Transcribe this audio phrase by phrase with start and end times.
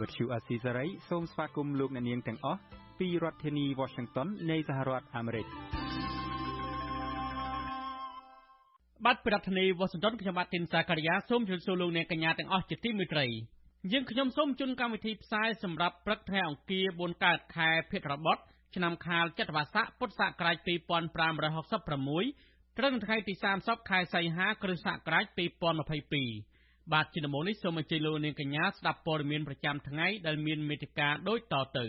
[0.00, 2.60] វិទ្យុអាស៊ីសេរីសូមស្វាគមន៍លោកអ្នកនាងទាំងអស់
[2.98, 5.46] ពីរដ្ឋធានី Washington នៃសហរដ្ឋអាមេរិក
[9.04, 13.26] បាទប្រធានាធិបតី Washington ខ្ញុំបាទទីនសាការីយ៉ាសូមជម្រាបសួរលោកអ្នកកញ្ញាទាំងអស់ជាទីមេត្រី
[13.92, 18.38] យើងខ្ញុំសូមជូនកម្មវិធីផ្សាយសម្រាប់ព្រឹកថ្ងៃអង្គារ4កើតខែភទ្របទ
[18.74, 26.51] ឆ្នាំខាលចត្វាស័កពុទ្ធសករាជ2566ត្រូវនៅថ្ងៃទី30ខែសីហាគ្រិស្តសករាជ2022
[26.92, 31.86] បាទជាដំបូងនេះសូមអញ្ជើញលោកនាងកញ្ញាស្ដាប់ព័ត៌មានប្រចាំថ្ងៃដែលមានមេត្តាដូចតទៅ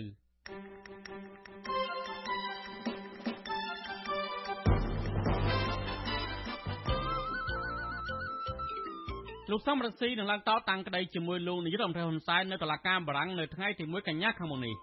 [9.52, 14.76] លោកសំរងស៊ីនឹងឡើងតតាំងក្តីជាមួយលោកនាយរដ្ឋមន្ត្រីហ៊ុនសែននៅតុលាការបារាំងនៅថ្ងៃទី1កញ្ញាខាងមុខនេះ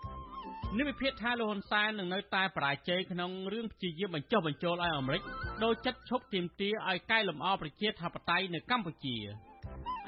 [0.79, 5.23] នេះវិភាគថាលោកហ៊ុនសែននឹងនៅតែបរាជ័យក្នុងរឿងព្យាយាមបញ្ចុះបញ្ចូលឲ្យអាមេរិក
[5.65, 9.17] ដោយចិត្តឈប់ទាមទារឲ្យកែលម្អប្រជាធិបតេយ្យនៅកម្ពុជា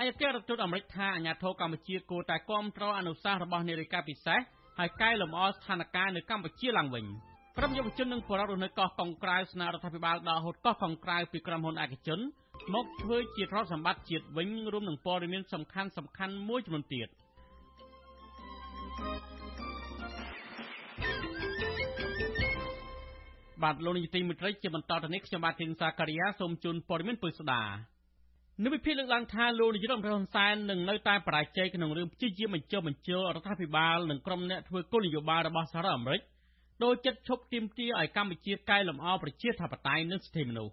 [0.00, 4.40] អគ្គរដ្ឋទូតអាមេរិកថាអាញាធរកម្ពុជាគួរតែគ្រប់គ្រងអនុសាសន៍របស់នារីកាពិសេស
[4.78, 7.04] ហើយកែលម្អស្ថានភាពនៅកម្ពុជាឡើងវិញ
[7.56, 12.20] ក្រុមយុវជននិងបរិវត្តនៅកោះកុងក្រៅស្នើរដ្ឋាភិបាលដកហូតកោះកុងក្រៅពីក្រុមហ៊ុនឯកជន
[12.74, 17.08] មកធ្វើជាទ្រព្យសម្បត្តិជាតិវិញរួមនឹងព័ត៌មានសំខាន់សំខាន់មួយចំនួនទៀត
[23.62, 27.62] បាទលោកនាយទីមិត្តរីជាបន្តទៅនេះខ្ញុំបាទធីនសាការីយ៉ាសូមជូនព័ត៌មានពិស្ដា
[28.64, 36.22] និវិភាគលើកឡើងថាលោកនាយរដ្ឋមន្ត្រីហ៊ុនសែននឹងនៅតែបរាជ័យក្នុងរឿងព្យាយាមបញ្ចុះបញ្ចូលរដ្ឋាភិបាលនិងក្រុមអ្នកធ្វើគោលនយោបាយរបស់សហរដ្ឋអាមេរិក
[36.84, 40.72] ដោយចិត្តឈប់ទាមទារឲ្យកម្ពុជាកែលម្អប្រជាធិបតេយ្យនិងសិទ្ធិមនុស្ស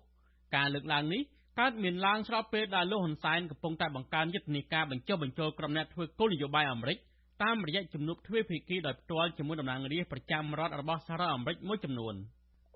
[0.56, 1.22] ការលើកឡើងនេះ
[1.60, 6.98] កើតមានឡើងស្របពេលដែលលោកហ៊ុនសែនកំពុងតែបង្កើនយុទ្ធនាការបញ្ចុះបញ្ចូលក្រុមអ្នកធ្វើគោលនយោបាយអាមេរិក
[7.44, 12.16] តាមរយៈជំនួបទ្វេភាគីដោយផ្ទាល់ជាមួយតំណាងរាស្ត្រប្រចាំរដ្ឋរបស់សហរដ្ឋអាមេរិកមួយចំនួន។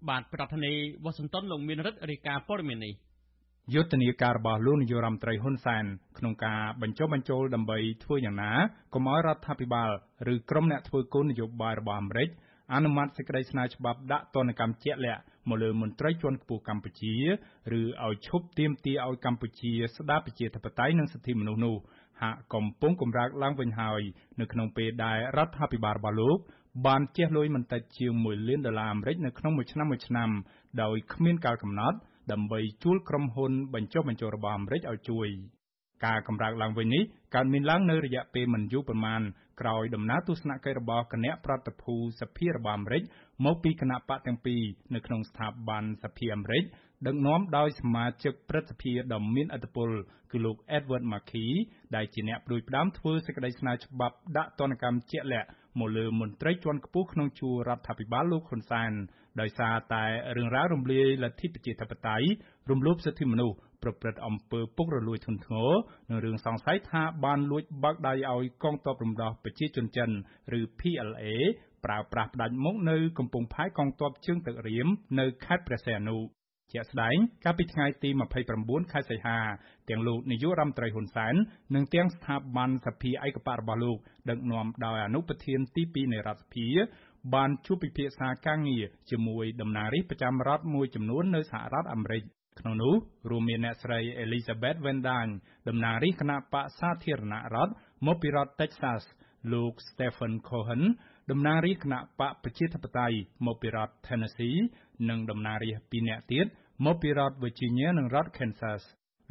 [0.09, 2.93] បាទប្រធានាធិបតីវ៉ាស៊ីនតោនលោកមានរិទ្ធរាយការណ៍ព័ត៌មាននេះ
[3.72, 5.85] យុទ្ធនាការរបស់លោកនាយរដ្ឋមន្ត្រី ហ៊ុន សែន
[6.18, 8.51] ក្នុងការបញ្ចុះបញ្ចូលដើម្បីធ្វើយ៉ាងណា
[8.94, 9.90] កុំឲ្យរដ្ឋាភិបាល
[10.34, 12.29] ឬក្រុមអ្នកធ្វើគោលនយោបាយរបស់អាមេរិក
[12.74, 17.13] អនុម័តសេចក្តីស្នើច្បាប់ដាក់ទណ្ឌកម្មជាក់លាក់មកលើមន្ត្រីជាន់ខ្ពស់កម្ពុជា
[17.79, 21.75] ឬឲ្យឈប់ទាមទារឲ្យកម្ពុជាស្ដារប្រជាធិបតេយ្យ និងសិទ្ធិមនុស្សនោះ
[22.22, 24.01] ហាក់កំពុងកម្រើកឡើងវិញហើយ
[24.40, 26.38] នៅក្នុងពេលដែលរដ្ឋាភិបាលរបស់លោក
[26.85, 30.30] បានជះលុយមិនតិចជាង1លានដុល្លារអាមេរិកនៅក្នុងមួយឆ្នាំមួយឆ្នាំ
[30.81, 31.97] ដោយគ្មានកាលកំណត់
[32.31, 35.28] ដើម្បីជួលក្រុមហ៊ុនបញ្ចុះបញ្ចូលរបស់អាមេរិកឲ្យជួយ
[36.06, 37.03] ការកម្រើកឡើងវិញនេះ
[37.35, 39.22] កើតមានឡើងនៅរយៈពេលមិនយូរប៉ុន្មាន
[39.61, 43.03] ក្រោយដំណើរទស្សនកិច្ចរបស់គណៈប្រតិភូសភារបស់អាមេរិក
[43.45, 44.62] មកពីគណៈបកទាំងពីរ
[44.95, 46.63] នៅក្នុងស្ថាប័នសភាអាមេរិក
[47.07, 49.89] ដឹកនាំដោយសមាជិកព្រឹទ្ធសភាដ៏មានឥទ្ធិពល
[50.31, 51.47] គឺលោក Edward Markey
[51.95, 58.91] ដែលជាអ្នកផ្ដួចផ្ដើមធ្វើសេចក្តីស្នើច្បាប់ដាក់ទណ្ឌកម្មជាក់លាក់មកលើមន្ត្រីជាន់ខ្ពស់ក្នុងជួររដ្ឋាភិបាលលោកហ៊ុនសែន
[59.41, 60.03] ដោយសារតែ
[60.38, 62.27] រឿងរ៉ាវរំលាយលទ្ធិប្រជាធិបតេយ្យ
[62.69, 65.71] រំលោភសិទ្ធិមនុស្ស ប្រព្រឹត្តអំពើពុករលួយធ្ងន់ធ្ងរ
[66.09, 70.09] និងរឿងសង្ស័យថាបានលួចបើកដៃឲ្យកងទ័ពរំដោះប្រជាជនចិន
[70.59, 71.25] ឬ PLA
[71.85, 74.88] ប្រើប្រាស់ផ្ដាច់មុខនៅកំពង់ផែកងទ័ពជើងទឹករៀម
[75.19, 76.17] នៅខេត្តព្រះសីហនុ
[76.73, 78.09] ជាក់ស្ដែង កាលពីថ្ងៃទី
[78.51, 79.39] 29 ខែសីហា
[79.89, 81.34] ទាំងលោកនាយករដ្ឋមន្ត្រី ហ៊ុន សែន
[81.75, 83.97] និងទាំងស្ថាប័នសភាឯកបៈរបស់លោក
[84.29, 86.67] ដឹកនាំដោយអនុប្រធានទី2នៃរដ្ឋសភា
[87.33, 92.23] បានជួបពិភាក្សាការងារជាមួយតំណាងរាស្ត្រប្រចាំរដ្ឋមួយចំនួននៅសហរដ្ឋអាមេរិក
[92.59, 92.95] ក្នុងនោះ
[93.29, 95.29] រួមមានអ្នកស្រី Elizabeth Warren
[95.67, 97.73] តំណាងរាស្ត្រគណៈបក្សសាធារណរដ្ឋ
[98.07, 99.03] មកពីរដ្ឋ Texas
[99.53, 100.83] លោក Stephen Cohen
[101.31, 104.57] តំណាងរាស្ត្រគណៈបកប្រជាធិបតេយ្យមកពីរដ្ឋ Tennessee
[105.09, 106.45] និងតំណាងរាស្ត្រពីរនាក់ទៀត
[106.85, 108.84] មកពីរដ្ឋ Virginia និងរដ្ឋ Kansas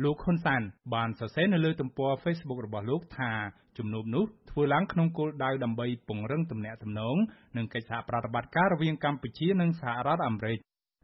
[0.03, 0.63] លោក ហ៊ុន សែន
[0.95, 3.33] បានសរសេរនៅលើទំព័រ Facebook របស់លោកថា
[3.79, 7.17] ជំនួបនោះធ្វើឡើងក្នុងគោលដៅដើម្បីពង្រឹងទំនាក់ទំនង
[7.57, 10.59] និងកិច្ចសហប្រតិបត្តិការរវាងកម្ពុជា និងសហរដ្ឋអាមេរិក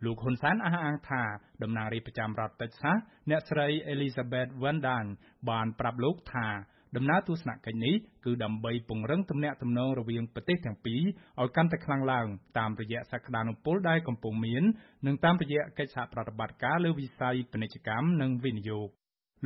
[0.05, 1.23] លោក ហ៊ុន សែន អះអាងថា
[1.63, 2.99] តំណាងរាស្ត្រប្រចាំរដ្ឋ Texas
[3.31, 5.07] អ្នកស្រី Elizabeth Warren
[5.51, 6.49] បានប្រាប់លោកថា
[6.97, 7.95] ដំណើរទស្សនកិច្ចនេះ
[8.25, 11.01] គឺដើម្បីពង្រឹងទំនាក់ទំនងរវាងប្រទេសទាំងពីរ
[11.41, 12.27] ឲ្យកាន់តែខ្លាំងឡើង
[12.59, 14.63] តាមរយៈសក្តានុពលដែលកំពុងមាន
[15.07, 18.89] និងតាមរយៈកិច្ចសហប្រតិបត្តិការលើវិស័យពាណិជ្ជកម្ម និងវិនិយោគ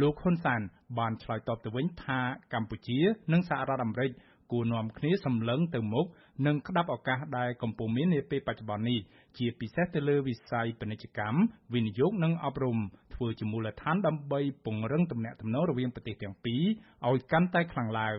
[0.01, 0.61] លោក ហ៊ុនសែន
[0.99, 2.21] បានឆ្លើយតបទៅវិញថា
[2.55, 2.99] កម្ពុជា
[3.33, 4.11] និងសហរដ្ឋអាមេរិក
[4.53, 6.07] គួរនាំគ្នាសម្លឹងទៅមុខ
[6.47, 9.01] និងក្តាប់ឱកាសដែលកំពុងមាននាពេលបច្ចុប្បន្ននេះ
[9.39, 11.39] ជាពិសេសទៅលើវិស័យពាណិជ្ជកម្ម
[11.75, 12.79] វិនិយោគ និងអប់រំ
[13.15, 16.63] ធ្វើជាមូលដ្ឋានដើម្បីពង្រឹងទំនាក់ទំនងរវាងប្រទេសទាំងពីរ
[17.09, 18.19] ឲ្យកាន់តែខ្លាំងឡើង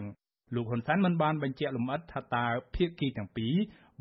[0.56, 2.46] លោក ហ៊ុន សែន មិនបានបញ្ជាក់លម្អិតថាតើ
[2.76, 3.54] ភាគីទាំងពីរ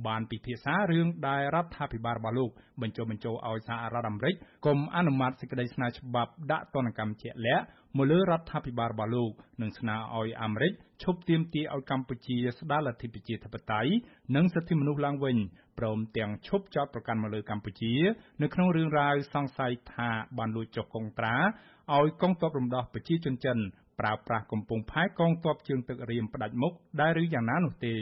[0.07, 2.51] បានពិភាក្សារឿងដែលរដ្ឋាភិបាលរបស់លោក
[2.83, 4.35] បញ្ចុះបញ្ចូលឲ្យសហរដ្ឋអាមេរិក
[4.67, 7.65] កុំអនុម័តសេចក្តីស្នើច្បាប់ដាក់ទណ្ឌកម្មជាក់លាក់
[7.97, 9.31] មកលើរដ្ឋាភិបាលរបស់លោក
[9.63, 10.73] និងស្នើឲ្យអាមេរិក
[11.05, 13.93] ឈប់ទាមទារឲ្យកម្ពុជាស្ដារលទ្ធិប្រជាធិបតេយ្យ
[14.37, 15.37] និងសិទ្ធិមនុស្សឡើងវិញ
[15.79, 17.95] ព្រមទាំងឈប់ចោទប្រកាន់មកលើកម្ពុជា
[18.43, 21.37] នៅក្នុងរឿងរ៉ាវសង្ស័យថាបានលួចចុះកុងត្រា
[21.97, 23.59] ឲ្យកងទ័ពរំដោះប្រជាជនចិន
[24.01, 27.95] ប្រើប្រាស់កំពង់ផែកងទ័ពជើងទឹករៀមផ្ដាច់មុខ ដែរឬយ៉ាងណានោះទេ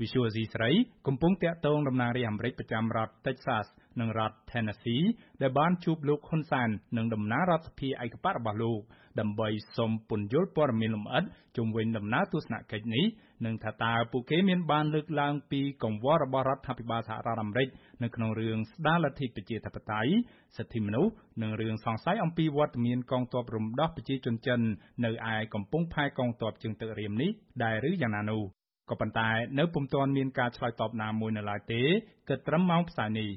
[0.00, 0.70] វិសុវអាស៊ីស្រី
[1.06, 3.66] កំពុងតាក់ទងតំណាងរាស្ត្រអាមេរិកប្រចាំរដ្ឋ Texas
[4.00, 5.04] និងរដ្ឋ Tennessee
[5.42, 8.80] ដែលបានជួបលោកហ៊ុនសែននិងតំណាងរដ្ឋសភាឯកបក្សរបស់លោក
[9.20, 11.24] ដើម្បីសុំពន្យល់ព័ត៌មានលម្អិត
[11.56, 13.04] ជុំវិញដំណើរទស្សនកិច្ចនេះ
[13.44, 17.68] និងថាតើពួកគេមានបានលើកឡើងពីកង្វល់របស់រដ្ឋាភិបាលសហរដ្ឋអាមេរិក
[18.02, 20.10] នៅក្នុងរឿងស្ដារលទ្ធិប្រជាធិបតេយ្យ
[20.56, 21.12] សិទ្ធិមនុស្ស
[21.42, 24.60] និងរឿងសង្ស័យអំពីវត្តមានកងទ័ពរំដោះប្រជាជនចិន
[25.04, 27.30] នៅឯកំពង់ផែកងទ័ពជើងទឹករៀមនេះ
[27.62, 28.57] ដែរឬយ៉ាងណានោះ
[28.90, 31.82] ក៏ប៉ុន្តែនៅពុំទាន់មានការឆ្លើយតបណាមួយនៅឡើយទេ
[32.28, 33.30] គិតត្រឹមម៉ោងផ្សាយនេះ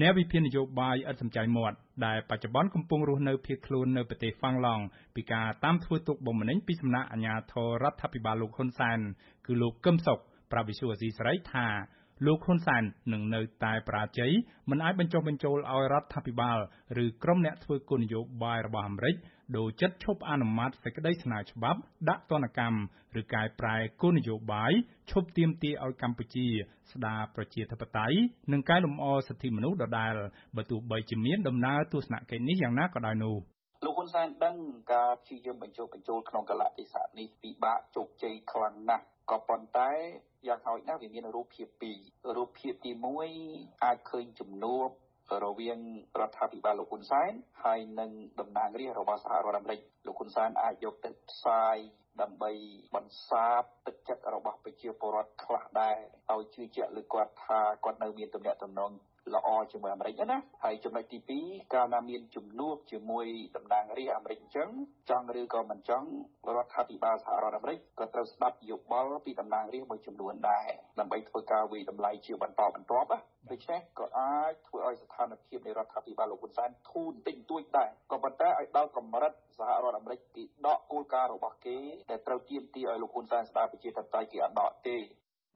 [0.00, 4.84] អ្នកវិភាគនយោបាយឥតសំចៃមាត់ដែលបច្ចុប្បន្នកំពុងរស់នៅភៀសខ្លួននៅប្រទេសហ្វាំងឡង់
[5.14, 8.98] ពីការតាមធ្វើទុកបុកម្នេញពីសំណាក់អាជ្ញាធររដ្ឋាភិបាលលោកហ៊ុនសែន
[9.46, 10.18] គឺលោកកឹមសុខ
[10.52, 11.66] ប្រាប់វិសុវអាស៊ីសេរីថា
[12.26, 14.32] លោកហ៊ុនសែននឹងនៅតែបរាជ័យ
[14.70, 16.58] មិនអាចបញ្ចុះបញ្ចូលឲ្យរដ្ឋាភិបាល
[17.04, 19.14] ឬក្រុមអ្នកធ្វើគោលនយោបាយរបស់អាមេរិក
[19.56, 22.78] ដូរចិត្តឈប់អនុម័តសេចក្តីស្នើច្បាប់ ដាក់ទណ្ឌកម្ម
[23.20, 24.72] ឬកែប្រែគោលនយោបាយ
[25.10, 26.46] ឈប់ទាមទារឲ្យកម្ពុជា
[26.92, 28.16] ស្ដារប្រជាធិបតេយ្យ
[28.52, 30.14] និងកែលម្អសិទ្ធិមនុស្សដដែល
[30.56, 33.36] បើទោះបីជាមានដំណើរទស្សនកិច្ចនេះយ៉ាងណាក៏ដោយនោះ
[33.84, 34.56] លោកហ៊ុនសែនដឹង
[34.92, 39.90] ការព្យាយាមបញ្ចូលបញ្ចូលក្នុងកលៈទេសៈនេះពិបាកជោគជ័យខ្លាំងណាស់ក៏ប៉ុន្តែ
[40.46, 41.98] យ៉ាងហោចណាស់វាមានរូបភាពពីរ
[42.36, 42.90] រូបភាពទី
[43.38, 44.88] 1អាចឃើញជំនួប
[45.44, 45.78] រវាង
[46.20, 47.32] រដ្ឋាភិបាលលោកហ៊ុនសែន
[47.64, 48.10] ហើយនិង
[48.40, 51.76] តំណាងរាស្ត្ររបស់សហរដ្ឋអាមេរិកលោកហ៊ុនសែនអាចយកទៅផ្សាយ
[52.20, 52.50] ដើម្បី
[52.94, 55.96] បន្សាបទឹកចិត្តរបស់ប្រជាពលរដ្ឋខ្លះដែរ
[56.32, 58.92] ឲ្យជឿជាក់លើគាត់ថាគាត់នៅមានទំនាក់ទំនង
[59.34, 63.26] ល្អជាមួយអាមេរិកណាហើយចំណុចទី2កាលណាមានជំនួបជាមួយ
[63.56, 64.70] តំណាងរាស្ត្រអាមេរិកអញ្ចឹង
[65.10, 66.08] ចង់ឬក៏មិនចង់
[66.56, 73.08] រដ្ឋាភិបាលសហរដ្ឋអាមេរិកក៏ត្រូវស្ដាប់យោបល់ពីតំណាងរាស្ត្រមួយចំនួនដែរដើម្បីធ្វើការវិតម្លៃជាបន្តបន្ទាប់
[73.50, 81.78] ដូច្នេះក៏អាចធ្វើឲ្យស្ថានភាពនៃរដ្ឋាភិបាលលោកហ៊ុនសែនធូរបន្តិចបន្តួចដែរក៏ប៉ុន្តែឲ្យដល់កម្រិតសហរដ្ឋអាមេរិកគេដកគោលការណ៍របស់គេ
[82.10, 84.98] ដែលត្រូវទាមទារឲ្យលោកហ៊ុនសែនស្ដារប្រជាធិបតេយ្យគេអត់ដកទេ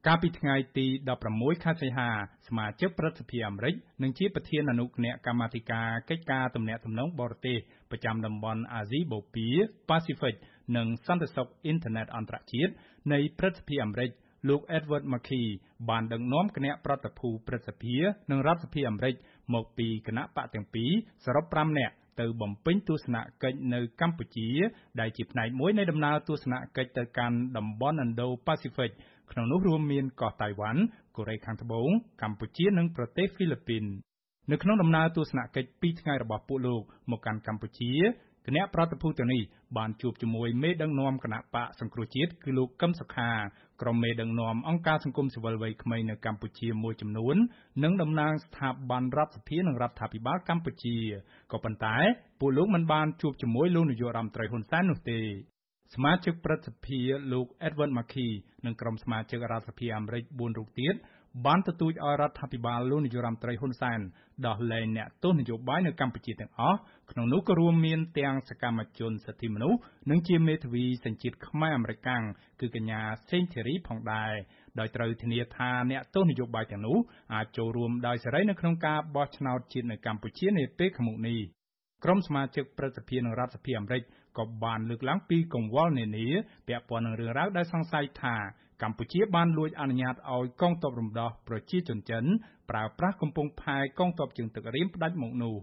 [0.07, 0.85] កាលពីថ្ងៃទី
[1.25, 2.09] 16 ខែសីហា
[2.47, 7.57] សមាជិកព្រឹទ្ធសភាអាមេរិក និងជាប្រធានអនុគណៈកម្មាធិការកិច្ចការទំនាក់ទំនងបរទេស
[7.91, 9.51] ប្រចាំតំបន់អាស៊ីបូព៌ា
[9.89, 10.35] ប៉ាស៊ីហ្វិក
[10.77, 12.71] និងសន្តិសុខអ៊ីនធឺណិតអន្តរជាតិ
[13.13, 14.09] នៃព្រឹទ្ធសភាអាមេរិក
[14.49, 15.45] លោក Edward Markey
[15.89, 17.95] បានដឹកនាំគណៈប្រតិភូព្រឹទ្ធសភា
[18.31, 19.15] និងរដ្ឋសភាអាមេរិក
[19.53, 20.91] មកពីគណៈបកទាំងពីរ
[21.25, 24.49] សរុប5នាក់ទៅបំពេញទស្សនកិច្ចនៅកម្ពុជា
[24.99, 28.91] ដែលជាផ្នែកមួយនៃដំណើរទស្សនកិច្ចទៅកាន់តំបន់ Indo-Pacific
[29.31, 30.81] ក្នុងនោះរួមមានកោះតៃវ៉ាន់
[31.15, 31.89] កូរ៉េខាងត្បូង
[32.21, 33.83] កម្ពុជា និងប្រទេសហ្វីលីពីន
[34.51, 36.81] នៅក្នុងដំណើរទស្សនកិច្ច2ថ្ងៃរបស់ពួកលោក
[37.11, 37.91] មកកាន់កម្ពុជា
[38.45, 39.41] គណៈប្រតិភូទាំងនេះ
[39.77, 43.31] បានជួបជាមួយមេដឹកនាំគណៈបកសង្គ្រោះជាតិគឺលោកកឹមសុខា
[43.81, 47.35] ក្រុមមេដឹកនាំអង្គការសង្គមស៊ីវិលវ័យក្មេងនៅកម្ពុជាមួយចំនួន
[47.83, 50.95] និងតំណាងស្ថាប័នរដ្ឋសភានិងរដ្ឋាភិបាលកម្ពុជា
[51.51, 51.95] ក៏ប៉ុន្តែ
[52.39, 55.19] ពួកលោកមិនបានជួបជាមួយលោកនាយករដ្ឋមន្ត្រីហ៊ុនសែននោះទេ
[55.95, 56.99] សមាជិកព្រឹទ្ធសភា
[57.31, 58.29] លោក Edward Markey
[58.65, 60.95] និងក្រុមសមាជិករដ្ឋសភាអាមេរិក4រូបទៀត
[61.45, 63.99] បានទទូចឲ្យរដ្ឋាភិបាលលោកនាយរដ្ឋមន្ត្រីហ៊ុនសែន
[64.47, 66.77] ដោះលែងអ្នកទោសនយោបាយនៅកម្ពុជាទាំងអស់
[67.11, 72.23] ក្នុងនោះក៏រួមមានទាំងសកម្មជនសិទ្ធិមនុស្សនិងជាមេធាវីសញ្ជាតិខ្មែរអាមេរិកាំង
[72.59, 74.33] គឺកញ្ញាសេងធីរីផងដែរ
[74.79, 76.97] ដោយត្រូវធានាថាអ្នកទោសនយោបាយទាំងនោះ
[77.33, 81.39] អាចចូលរួមដោយសេរីនៅក្នុងការបោះឆ្នោតជាតិនៅកម្ពុជានាពេលខាងមុខនេះ
[82.03, 84.01] ក្រុមសមាជិកព្រឹទ្ធសភានិងរដ្ឋសភាអាមេរិក
[84.37, 86.27] ក៏បានលើកឡើងពីកង្វល់នានា
[86.67, 88.35] ពាក់ព័ន្ធនឹងរឿងរ៉ាវដែលសង្ស័យថា
[88.83, 92.23] កម្ពុជាបានលួចអនុញ្ញាតឲ្យកងទ័ពរំដោះប្រជាជនចិន
[92.69, 95.55] ប្រើប្រាស់កំពង់ផែកងទ័ពជើងទឹករៀមផ្ដាច់មុខនោះ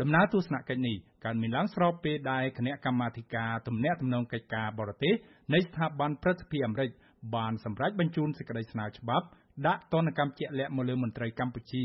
[0.00, 5.14] ដំណើរទស្សនកិច្ចនេះកើតមានឡើងស្របពេលដែលគណៈកម្មាធិការទំនាក់ទំនងកិច្ចការបរទេស
[5.54, 6.90] នៃស្ថាប័នព្រឹទ្ធសភាអាមេរិក
[7.34, 9.26] បានសម្រេចបញ្ជូនសេចក្តីស្នើច្បាប់
[9.66, 11.84] ដាក់ទណ្ឌកម្មជាក់លាក់មកលើមន្ត្រីកម្ពុជា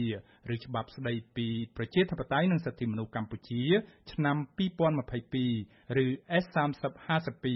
[0.53, 3.61] ឬច្បាប់ស្តីពីប្រជាធិបតេយ្យនិងសិទ្ធិមនុស្សកម្ពុជា
[4.11, 4.37] ឆ្នាំ
[5.17, 6.05] 2022ឬ
[6.43, 7.47] S3052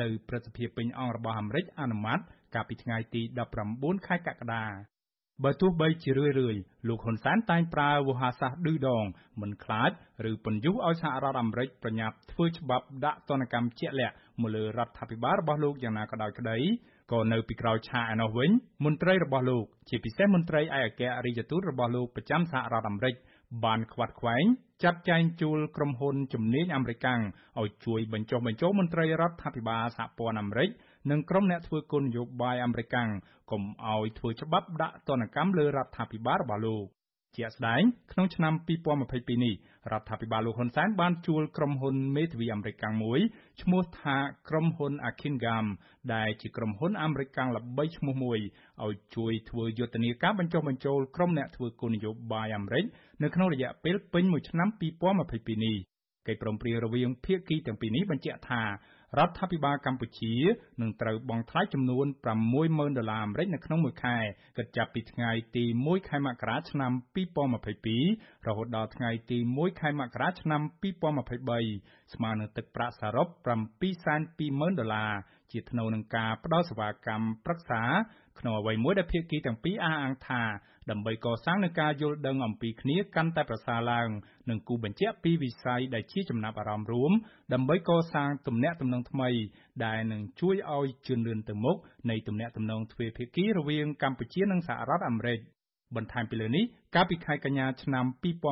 [0.00, 2.18] ទៅព្រឹទ្ធសភាពេញអង្គរបស់អាមេរិកអនុម័ត
[2.54, 3.22] កាលពីថ្ងៃទី
[3.64, 4.64] 19ខែកក្កដា
[5.44, 9.04] បើទោះបីជារឿយៗលោកហ៊ុនសែនតែងប្រើវោហារសាស្ត្រឌឺដង
[9.40, 9.90] មិនខ្លាច
[10.30, 16.58] ឬពន្យុះឲ្យសហរដ្ឋអាមេរិកប្រញាប់ធ្វើច្បាប់ដាក់ទណ្ឌកម្មជាក់លាក់មកលើរដ្ឋាភិបាលរបស់លោកយ៉ាងណាក៏ដោយក្តី
[17.10, 18.50] ក៏នៅពីក្រោយឆាកឯណោះវិញ
[18.84, 23.14] មន្ត្រីរបស់លោក ជាពិសេសមន្ត្រីឯកអគ្គរដ្ឋទូតរបស់លោកប្រចាំសហរដ្ឋអាមេរិក
[23.64, 24.44] បានខ្វាត់ខ្វែង
[24.82, 27.20] ចាត់ចែងជួលក្រុមហ៊ុនជំនាញអាមេរិកាំង
[27.60, 30.68] ឲ្យជួយបញ្ចុះបញ្ចូលមន្ត្រីរដ្ឋាភិបាលសហព័ន្ធអាមេរិក
[31.10, 32.96] និងក្រុមអ្នកធ្វើគោលនយោបាយអាមេរិក
[33.50, 36.86] កុំឲ្យធ្វើច្បាប់ដាក់ទណ្ឌកម្មលើរដ្ឋាភិបាលរបស់លោក
[37.36, 38.54] ជាក់ស្ដែង ក្នុងឆ្នាំ
[38.98, 39.54] 2022នេះ
[39.92, 43.20] រដ្ឋាភិបាលលោក ហ៊ុន សែន បានជួលក្រុមហ៊ុនមេធាវីអាមេរិកមួយ
[43.62, 44.16] ឈ្មោះថា
[44.48, 45.66] ក្រុមហ៊ុន Akingam
[46.14, 48.38] ដែលជាក្រុមហ៊ុនអាមេរិកល្បីឈ្មោះមួយ
[48.84, 52.84] ឲ្យជួយធ្វើយុទ្ធនាការបញ្ចុះបញ្ចូលក្រុមអ្នកធ្វើគោលនយោបាយអាមេរិក
[53.22, 55.76] នៅក្នុងរយៈពេលពេញមួយឆ្នាំ 2022 នេះ
[56.28, 58.62] កិច្ចព្រមព្រៀងរវាងភាគីទាំងពីរនេះបញ្ជាក់ថា
[59.18, 60.34] រដ្ឋាភិបាលកម្ពុជា
[60.80, 62.06] នឹងត្រូវបង់ថ្លៃចំនួន
[62.52, 64.16] 60000 ដុល្លារអាមេរិកនៅក្នុងមួយខែ
[64.56, 66.92] គិតចាប់ពីថ្ងៃទី 1 ខែមករា ឆ្នាំ
[67.64, 73.28] 2022 រហូតដល់ថ្ងៃទី 1 ខែមករា ឆ្នាំ 2023 ស្មើនឹងទឹកប្រាក់សរុប
[74.02, 75.12] 720,000 ដុល្លារ
[75.52, 77.82] ជាថ្នូវនឹងការផ្ដល់សេវាកម្មប្រឹក្សា
[78.38, 80.42] ក្នុងអ្វីមួយដែលភាគីទាំងពីរអះអាងថា
[80.90, 84.08] ដើម្បីកសាងនូវការយល់ដឹងអំពីគ្នាកាន់តែប្រសើរឡើង
[84.50, 87.12] និងគូបញ្ជាក់ពីវិស័យដែលជាចំណាប់អារម្មណ៍រួម
[87.54, 89.30] ដើម្បីកសាងទំនាក់ទំនងថ្មី
[89.84, 91.76] ដែលនឹងជួយឲ្យជឿនលឿនទៅមុខ
[92.10, 95.40] នៃទំនាក់ទំនងទ្វេភាគីរវាងកម្ពុជានិងសហរដ្ឋអាមេរិក
[95.96, 98.04] បន្ថែមពីលើនេះកាលពីខែកញ្ញាឆ្នាំ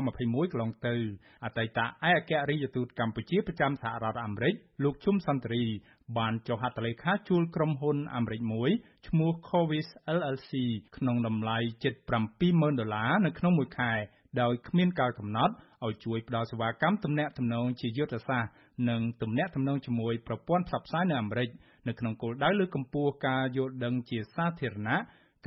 [0.03, 0.95] 2021កន្លងទៅ
[1.45, 5.65] អតីតឯកអគ្គរដ្ឋទូតកម្ពុជាប្រចាំសហរដ្ឋអាមេរិកលោកជុំសន្តិរី
[6.19, 8.71] បានចុះហត្ថលេខាជួលក្រុមហ៊ុនអាមេរិកមួយ
[9.09, 9.88] ឈ្មោះ Covis
[10.19, 10.52] LLC
[10.97, 11.95] ក្នុងតម្លៃជិត
[12.37, 13.93] 70000 ដុល្លារនៅក្នុងមួយខែ
[14.40, 15.55] ដោយគ្មានកាលកំណត់
[15.87, 18.50] ឲ្យជួយផ្ដល់សេវាកម្មទំនាក់ទំនងជាយុទ្ធសាស្ត្រ
[18.88, 21.49] និងទំនាក់ទំនងជាមួយប្រព័ន្ធផ្សព្វផ្សាយនៅអាមេរិក
[21.88, 24.97] នៅក្នុងគោលដៅលើកកម្ពស់ការយល់ដឹងជាសាធារណៈ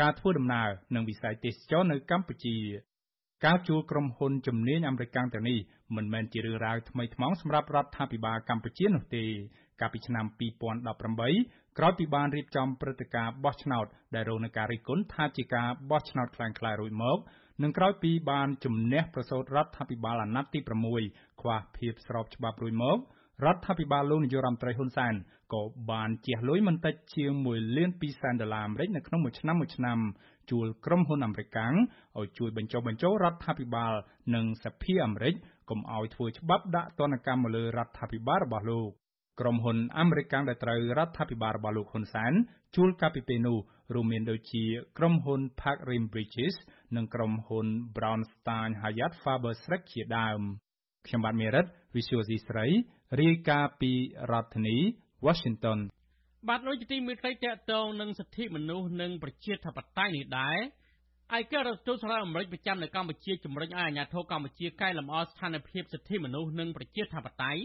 [0.02, 2.58] ការធ្វើដំណើរ និងវិស័យទេសចរណ៍នៅកម្ពុជា
[3.46, 5.58] ការជួលក្រុមហ៊ុនជំនាញអាមេរិកទាំងនេះ
[5.96, 9.26] មិនមែនជារឿងរ៉ាវថ្មីថ្មោងសម្រាប់រដ្ឋាភិបាលកម្ពុជានោះទេ
[9.82, 10.26] កាលពីឆ្នាំ
[11.02, 17.18] 2018 ក្រោយពីបានរៀបចំព្រឹត្តិការណ៍បោះឆ្នោតដែលរងនឹងការរិះគន់ថាជាការបោះឆ្នោតក្លែងក្លាយរួចមក
[17.64, 20.60] និងក្រោយពីបានជំនះប្រសូតរដ្ឋាភិបាលអាណត្តិទី
[21.02, 22.98] 6 ខ្វះភាពស្របច្បាប់រួចមក
[23.46, 25.14] រដ្ឋាភិបាលលោកនាយករដ្ឋមន្ត្រី ហ៊ុន សែន
[25.54, 25.62] ក៏
[25.92, 30.06] បានជះលុយមិនតិចជាង 1 លាន 2 សែនដុល្លារអាមេរិកនៅក្នុងមួយឆ្នាំៗ
[30.52, 31.76] ជួលក្រុមហ៊ុនអាមេរិកកាំង
[32.18, 33.94] ឱ្យជួយបញ្ចុះបញ្ចូលរដ្ឋាភិបាល
[34.36, 35.34] និងសភាអាមេរិក
[35.70, 38.92] កុំឱ្យធ្វើច្បាប់ដាក់ទណ្ឌកម្មមកលើរដ្ឋាភិបាលរបស់លោក។
[39.40, 42.34] ក្រុមហ៊ុនអាមេរិកដែលត្រូវរដ្ឋាភិបាលរបស់លោក ហ៊ុន សែន
[42.76, 43.58] ជួលកាលពីពេលនោះ
[43.94, 44.66] រួមមានដូចជា
[44.98, 46.56] ក្រុមហ៊ុន Park Rim Bridges
[46.96, 50.40] និងក្រុមហ៊ុន Brownstein Hyatt Faber Schreck ជាដើម
[51.08, 52.68] ខ្ញុំបាទ មេរិត Visual C ស្រី
[53.22, 53.92] រាយការណ៍ពី
[54.32, 54.78] រដ្ឋធានី
[55.26, 55.80] Washington
[56.50, 60.58] បាទលោកជាទីមេត្រីតកតងនឹងសិទ្ធិមនុស្សនិងប្រជាធិបតេយ្យនេះដែរ
[61.38, 67.62] ឯករដ្ឋទូតសហរដ្ឋអាមេរិកប្រចាំនៅកម្ពុជាជំរុញឲ្យអាជ្ញាធរកម្ពុជាកែលម្អស្ថានភាពសិទ្ធិមនុស្សនិងប្រជាធិបតេយ្យ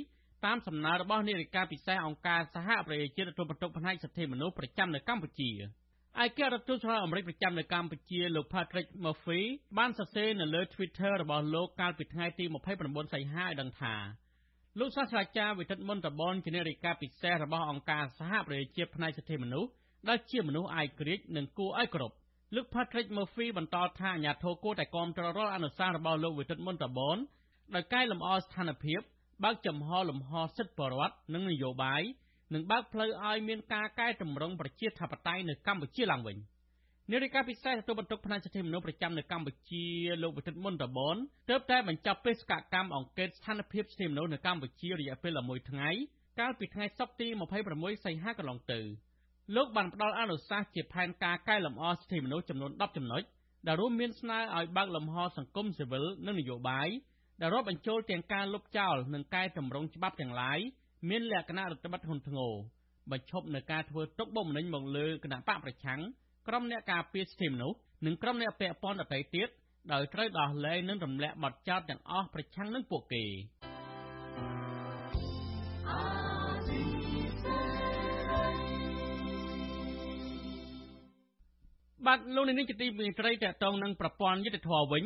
[0.47, 5.51] តាមសំណើរបស់នាយិកាពិសេសអង្គការសហប្រជាជាតិទទួលបន្ទុកផ្នែកសិទ្ធិមនុស្សប្រចាំនៅកម្ពុជា
[6.25, 9.43] ឯករដ្ឋទូតសហរដ្ឋអាមេរិកប្រចាំនៅកម្ពុជាលោក Patrick Murphy
[9.79, 12.45] បានសរសេរនៅលើ Twitter របស់លោកកាលពីថ្ងៃទី
[12.79, 13.95] 29សីហាឲ្យដឹងថា
[14.79, 19.71] លោកសាស្ត្រាចារ្យវិទិតមន្តបនជានាយិកាពិសេសរបស់អង្គការសហប្រជាជាតិផ្នែកសិទ្ធិមនុស្ស
[20.09, 22.13] ដែលជាមនុស្សឯករាជ្យនិងគួរឲ្យគោរព
[22.55, 27.17] លោក Patrick Murphy បន្តថាអាញាធរគួរតែគាំទ្ររាល់អនុសាសន៍របស់លោកវិទិតមន្តបន
[27.75, 29.01] ដោយកែលម្អស្ថានភាព
[29.45, 32.03] បើកចំហលំហសិទ្ធិបរដ្ឋនិងនយោបាយ
[32.55, 36.37] និងបើកផ្លូវឲ្យមានការកែតម្រង់ប្រជាធិបតេយ្យនៅកម្ពុជាឡើងវិញ
[37.13, 39.87] នាយិកាពិសេសទទួលបន្ទុកផ្នែកសិទ្ធិមនុស្សប្រចាំនៅកម្ពុជា
[40.23, 41.17] លោកវិទិតមុនតបន
[41.51, 45.91] ទើបតែបញ្ចប់បេសកកម្មអង្កេតស្ថានភាពសិទ្ធិមនុស្សនៅកម្ពុជារយៈពេល11ថ្ងៃ
[46.41, 47.29] កាលពីថ្ងៃសុក្រទី
[47.71, 48.81] 26សីហាកន្លងទៅ
[49.57, 53.23] លោកបានផ្ដល់អនុសាសន៍ជាផែនការកែលម្អសិទ្ធិមនុស្សចំនួន10ចំណុច
[53.67, 56.89] ដែលរួមមានស្នើឲ្យបើកលំហសង្គមស៊ីវិលនិងនយោបាយ
[57.41, 60.59] ដែលរាប់បញ្ចូលទាំងការលុបចោលនិងកែតម្រង់ច្បាប់ទាំងឡាយ
[61.09, 62.53] មានលក្ខណៈរដ្ឋបិទហ៊ុនធ្ងរ
[63.11, 66.01] បញ្ឈប់នឹងការធ្វើទុកបុកម្នេញមកលើគណៈបកប្រឆាំង
[66.49, 69.49] ក្រុមអ្នកការពារសិទ្ធិមនុស្សនិងក្រុមអ្នកពាក់ព័ន្ធដទៃទៀត
[69.93, 73.25] ដោយត្រូវដោះលែងនិងរំលាក់បទចោទទាំងអស់ប្រឆាំងនឹងពួកគេ
[82.07, 85.05] បាទលោកនាងជាទីមេត្រីតកតងនឹងប្រព័ន្ធយុតិធធវិញ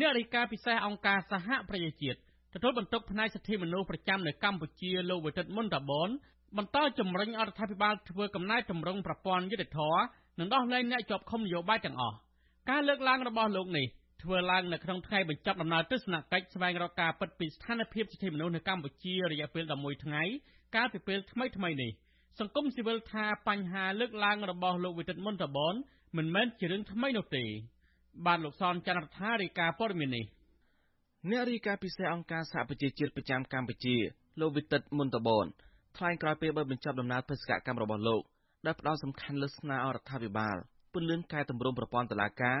[0.00, 2.18] អ្នករាយការណ៍ពិសេសអង្គការសហប្រជាជាតិ
[2.54, 6.08] ទទួលបន្ទុកផ្នែកសិទ្ធិមនុស្សប្រចាំនៅកម្ពុជាលោកវិទិតមុនតាបន
[6.56, 9.80] បន្តជំរុញអរដ្ឋាភិបាលធ្វើកំណែតម្រង់ប្រព័ន្ធយុតិធធ
[10.38, 12.16] និងដោះលែងអ្នកជាប់ឃុំនយោបាយទាំងអស់
[12.70, 13.86] ការលើកឡើងរបស់លោកនេះ
[14.22, 20.22] ធ្វើឡើងនៅក្នុងថ្ងៃបញ្ចប់ដំណើរទស្សនកិច្ចស្វែងរកការពិតពីស្ថានភាពសិទ្ធិមនុស្សនៅកម្ពុជារយៈពេល11ថ្ងៃ
[20.76, 21.90] កាលពីពេលថ្មីថ្មីនេះ
[22.40, 25.74] សង្គមស៊ីវិលថាបញ្ហាលើកឡើងរបស់លោកវិទិតមុនតបន
[26.16, 27.44] មិនមែនជារឿងថ្មីនោះទេ
[28.26, 30.24] បានលោកសនចន្ទរដ្ឋារាយការណ៍ព័ត៌មាននេះ
[31.30, 33.96] អ្នករាយការណ៍ពិសេសអង្គការសហប្រជាជាតិប្រចាំកម្ពុជា
[34.40, 35.46] លោកវិទិតមុនតបន
[35.96, 38.22] ថ្លែងក្រោយពេលបើបញ្ចប់ដំណើរបេសកកម្មរបស់លោក
[38.66, 40.56] ដែលផ្ដោតសំខាន់លើស្នើអរដ្ឋាភិបាល
[40.92, 42.58] ពន្លឿនកែតម្រង់ប្រព័ន្ធតុលាការ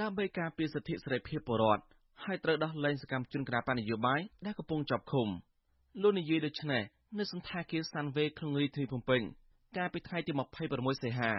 [0.00, 1.84] ដើម្បីការពារសិទ្ធិសេរីភាពពលរដ្ឋ
[2.24, 5.28] ហើយត្រូវដោះលែងសកម្មជនគណបកនយោបាយដែលកំពុងជាប់ឃុំ
[6.02, 6.82] លោកនិយាយដូចនេះ
[7.18, 9.22] នៅសន្តាគារសាន់វេក្នុងរាជធានីភ្នំពេញ
[9.76, 10.32] កាលពីថ្ងៃទី
[10.66, 11.32] 26សីហា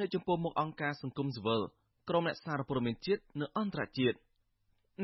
[0.00, 1.62] នៅចំពោះមុខអង្គការសង្គមស៊ីវិល
[2.08, 4.16] ក្រុមអ្នកសារព័ត៌មានជាតិនិងអន្តរជាតិ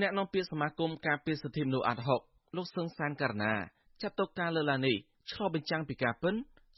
[0.01, 2.21] អ្នកនាំពាក្យសមាគមការពារសិទ្ធិមនុស្សអាត់ហុក
[2.57, 3.55] លោកសឹងសានករណា
[4.03, 4.97] ចាត់ទុកការលើកឡើងនេះ
[5.31, 6.35] ឆ្លុះបញ្ចាំងពីការពិន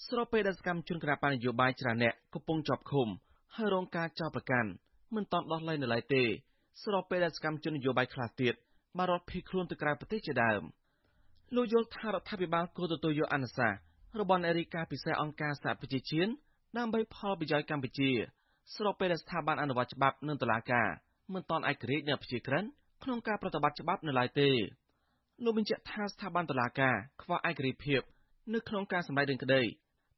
[0.07, 3.09] ស្របពេលដែលសកម្មជនគណបកនយោបាយច្រើនអ្នកកំពុងជាប់ឃុំ
[3.57, 4.71] ហើយរងការចោទប្រកាន់
[5.15, 6.23] មិនតាន់ដោះលែងនៅឡើយទេ
[6.83, 8.55] ស្របពេលដែលសកម្មជននយោបាយខ្លះទៀត
[8.99, 10.63] បានរត់ភៀសខ្លួនទៅក្រៅប្រទេសជាដើម
[11.55, 13.79] លោកយល់ថារដ្ឋាភិបាលគួរទទួលយកអនុសាសន៍
[14.21, 16.31] របស់អ្នករាយការណ៍ពិសេសអង្គការសហប្រជាជាតិ
[16.79, 18.11] ដើម្បីផលប្រយោជន៍កម្ពុជា
[18.75, 20.89] ស្របពេលដែលស្ថាប័នអនុវត្តច្បាប់និងតុលាការ
[21.35, 22.65] មិនទាន់ឯករាជ្យនៅប្រជាក្រិន
[23.05, 24.49] ក្នុងការប្រតិបត្តិច្បាប់នៅឡើយទេ
[25.45, 28.01] លោកបញ្ជាក់ថាស្ថាប័នតុលាការខ្វះឯករាជ្យភាព
[28.55, 29.63] នៅក្នុងការសម្ដែងរឿងក្តី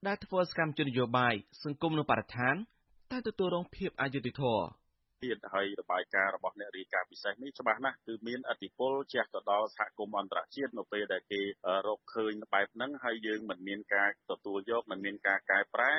[0.07, 1.35] ដែលធ្វើសកម្មជននយោបាយ
[1.65, 2.55] សង្គមនិងបរិស្ថាន
[3.11, 4.65] តែទទួលរងភាពអយុត្តិធម៌
[5.23, 11.43] ទៀតហើយរបាយការណ៍របស់អ្នករាយការណ៍ពិសេសនេះច្បាស់ណាស់គឺមានអតិពលជះទៅដល់សហគមន៍អន្តរជាតិនៅពេលដែលគេ
[11.87, 15.93] រកឃើញបែបហ្នឹងហើយយើងមិនមានការទទួលយកមិនមានការកែប្រែ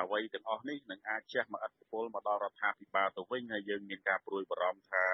[0.00, 5.04] អ្វីទាំងអស់នេះនឹងអាចជះមកអតិពលមកដល់រដ្ឋាភិបាលទៅវិញហើយយើងមានការព្រួយបារម្ភថា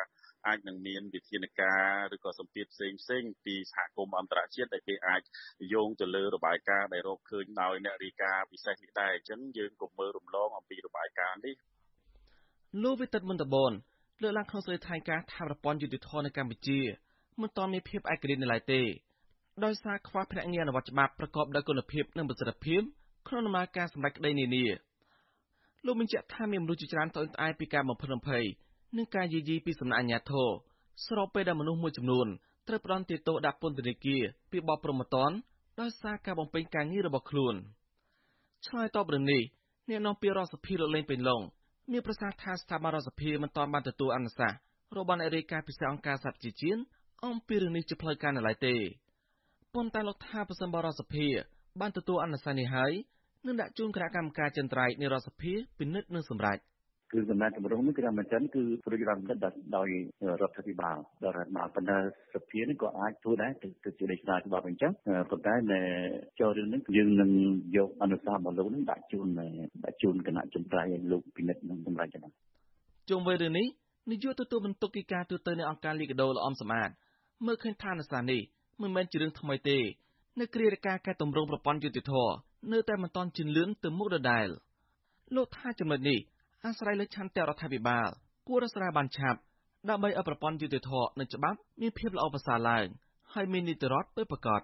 [0.47, 5.23] អាចនឹងមានវិធានការឬក៏សម្ពាធផ្សេងផ្សេងពីសហគមន៍អន្តរជាតិដែលគេអាច
[5.73, 11.55] យោងទៅលើរបាយការណ៍ដែលរកឃើញដោយអ្នករាយការណ៍ពិសេសនេះដែរអញ្ចឹងយើងកុំមើលរំលងអំពីរបាយការណ៍នេះ
[12.81, 13.73] លោកវិទិតមុនតបន
[14.23, 16.81] លើកឡើងក្នុងសេចក្តីថ្លែងការណ៍ថាប្រព័ន្ធយុតិធធនៅកម្ពុជា
[17.41, 18.81] មិនទាន់មានភាពឯករាជ្យនៅឡើយទេ
[19.65, 22.81] ដោយសារខ្វះភ្នាក់ងារអនុវត្តច្បាប់ប្រកបដោយគុណភាពនិងប្រសិទ្ធភាព
[23.29, 24.65] ក្នុងដំណើរការសម្រេចក្តីនានា
[25.85, 28.45] លោកបញ្ជាក់ថាមានមនុស្សជាច្រើនត្អូញត្អែរពីការបំផិតបំភ័យ
[28.97, 30.49] និងការយាយីពីសំណាក់អាជ្ញាធរ
[31.07, 32.27] ស្របពេលដែលមនុស្សមួយចំនួន
[32.69, 35.31] ត្រូវផ្ដន្ទាទោសដាក់ពន្ធនាគារពីបទប្រមទ័ន
[35.81, 37.55] ដោយសារការបំពេញការងាររបស់ខ្លួន
[38.67, 39.43] ឆ្លើយតបរឿងនេះ
[39.89, 41.43] អ្នកនាំពាក្យរដ្ឋសភាលោកលេងពេញឡុង
[41.93, 44.59] មានប្រសាសន៍ថាស្ថាប័នរដ្ឋសភាមិនទាន់បានទទួលអនុសាសន៍
[44.97, 46.81] របស់អ្នករាយការណ៍ពិសេសអង្គការសហប្រជាជាតិ
[47.27, 48.75] អំពីរឿងនេះជាផ្លូវការនៅឡើយទេ
[49.75, 51.27] ប៉ុន្តែលោកថាប្រសិនបរដ្ឋសភា
[51.81, 52.93] បានទទួលអនុសាសន៍នេះហើយ
[53.47, 56.59] នឹងដាក់ជូនគណៈកម្មការចិនត្រៃនៃរដ្ឋសភាពិនិត្យនិងសម្រេច
[57.13, 59.89] គឺកំណត់តម្រង់នេះគឺមិនចឹងគឺព្រួយរដ្ឋកិច្ចដោយ
[60.41, 61.99] រដ្ឋាភិបាលដល់រដ្ឋបាលប៉ុន្តែ
[62.35, 64.93] សភានេះក៏អាចធ្វើដែរទៅជាលេខសារច្បាប់អញ្ចឹង
[65.31, 65.81] ប៉ុន្តែនៅ
[66.41, 67.31] ចូលរឿងនេះយើងនឹង
[67.77, 69.27] យកអនុសាសន៍របស់លោកនឹងដាក់ជូន
[69.85, 72.33] ដាក់ជូនគណៈចិនត្រៃឲ្យលោកពិនិត្យនិងសម្រេចដែរ
[73.11, 73.67] ជុំវិញរឿងនេះ
[74.11, 76.95] នាយកទទួលបន្ទុកកិច្ចការទូតនៅអង្គការលីកាដូលោកអំសម្បត្តិ
[77.47, 78.41] មើលឃើញថាអនុសាសន៍នេះ
[78.83, 79.79] មិនមែនជារឿងថ្មីទេ
[80.41, 82.13] នៅគ្រារការកែតម្រង់ប្រព័ន្ធយុតិធធ
[82.73, 84.49] នៅតែមិនទាន់ជឿនលឿនទៅមុខដដែល
[85.37, 86.19] លោកថាចំណុចនេះ
[86.67, 88.09] អាស្រ័យលើឆន្ទៈរដ្ឋាភិបាល
[88.49, 89.41] គួររស្រាបានឆាប់
[89.89, 92.87] ដើម្បីឲ្យប្រព័ន្ធយុតិធធនិងច្បាប់មានភាពល្អប្រសើរឡើង
[93.35, 94.61] ហើយមាននីតិរដ្ឋពិតប្រាកដ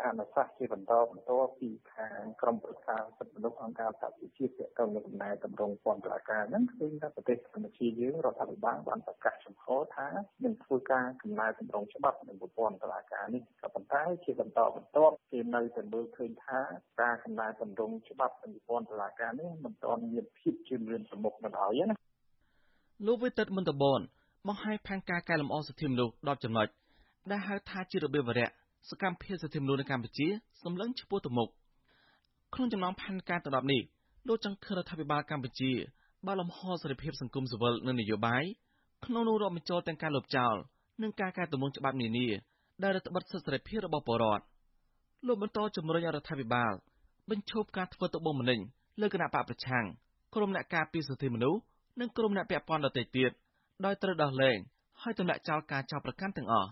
[0.00, 10.08] អនុសាសន៍ជាបន្តបន្ទាប់ពីខាងក្រមប្រឹក្សាសិទ្ធិមនុស្សអង្គការសហប្រជាជាតិទាក់ទងនឹងដំណើរតម្រង់ពន្ធការហ្នឹងឃើញថាប្រទេសកម្ពុជាយើងរដ្ឋាភិបាលបានប្រកាសចំហថា
[10.44, 16.60] នឹងធ្វើការកំណែតម្រង់ច្បាប់នឹងប្រព័ន្ធតុលាការនេះក៏ប៉ុន្តែជាបន្តបន្ទាប់គេនៅតែមើលឃើញថា
[17.02, 21.96] ការកំណែតម្រង់ច្បាប់នឹងប្រព័ន្ធតុលាការនេះមិនទាន់មានភាពជឿនលឿនប្រមុខនៅឡើយណា
[23.06, 24.00] លោកវិទិតមន្តបន
[24.48, 26.68] បង្ហាញផែនការកែលម្អសិទ្ធិមនុស្ស10ចំណុច
[27.30, 30.28] ដែលហៅថាជារបៀបវរៈ សកម្មភាពសិទ្ធិមនុស្សនៅកម្ពុជា
[30.62, 31.48] សម្លឹងឆ្ពោះទៅមុខ
[32.54, 33.82] ក្នុងចំណោមផែនការទាំង10នេះ
[34.28, 35.72] លោកចង់ឃើញរដ្ឋាភិបាលកម្ពុជា
[36.26, 38.44] បើលំហសេរីភាពសង្គមស៊ីវិលនិងនយោបាយ
[39.04, 40.54] ក្នុងនោះរាប់បញ្ចូលទាំងការលុបចោល
[41.02, 42.26] និងការកែតម្រង់ច្បាប់នានា
[42.82, 44.44] ដែលរដ្ឋបិទសិទ្ធិសេរីភាពរបស់ពលរដ្ឋ
[45.26, 46.72] លោកបន្តជំរុញរដ្ឋាភិបាល
[47.30, 48.60] បញ្ឈប់ការធ្វើទុកបុកម្នេញ
[49.00, 49.84] លើគណៈបកប្រឆាំង
[50.34, 51.60] ក្រុមអ្នកការពារសិទ្ធិមនុស្ស
[52.00, 53.30] និងក្រុមអ្នកពាក់ព័ន្ធដទៃទៀត
[53.84, 54.58] ដោយត្រូវដោះលែង
[55.02, 56.68] ហើយទម្លាក់ចោលការចោទប្រកាន់ទាំងអស់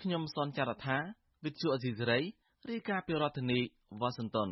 [0.00, 0.96] ខ្ញុំសនចាររថា
[1.44, 2.20] វិទ្យុអេស៊ីសេរី
[2.70, 3.60] រាយការណ៍ពីរដ្ឋធានី
[4.00, 4.50] វ៉ាស៊ីនតោន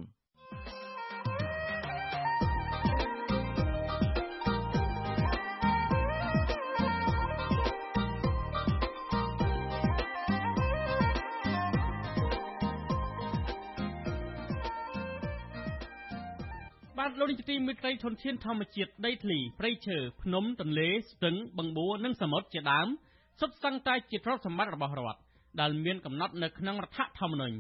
[16.99, 22.89] បាទលោកនាយកទីមេត្រីធនធានធម្មជាតិដីធ្លីព្រៃឈើភ្នំទន្លេស្ទឹងបឹងបួរនិងសមុទ្រជាដើម
[23.41, 25.21] សុទ្ធសឹងតែជាទ្រព្យសម្បត្តិរបស់រដ្ឋ
[25.61, 27.57] ដែលមានកំណត់នៅក្នុងរដ្ឋធម្មនុញ្ញ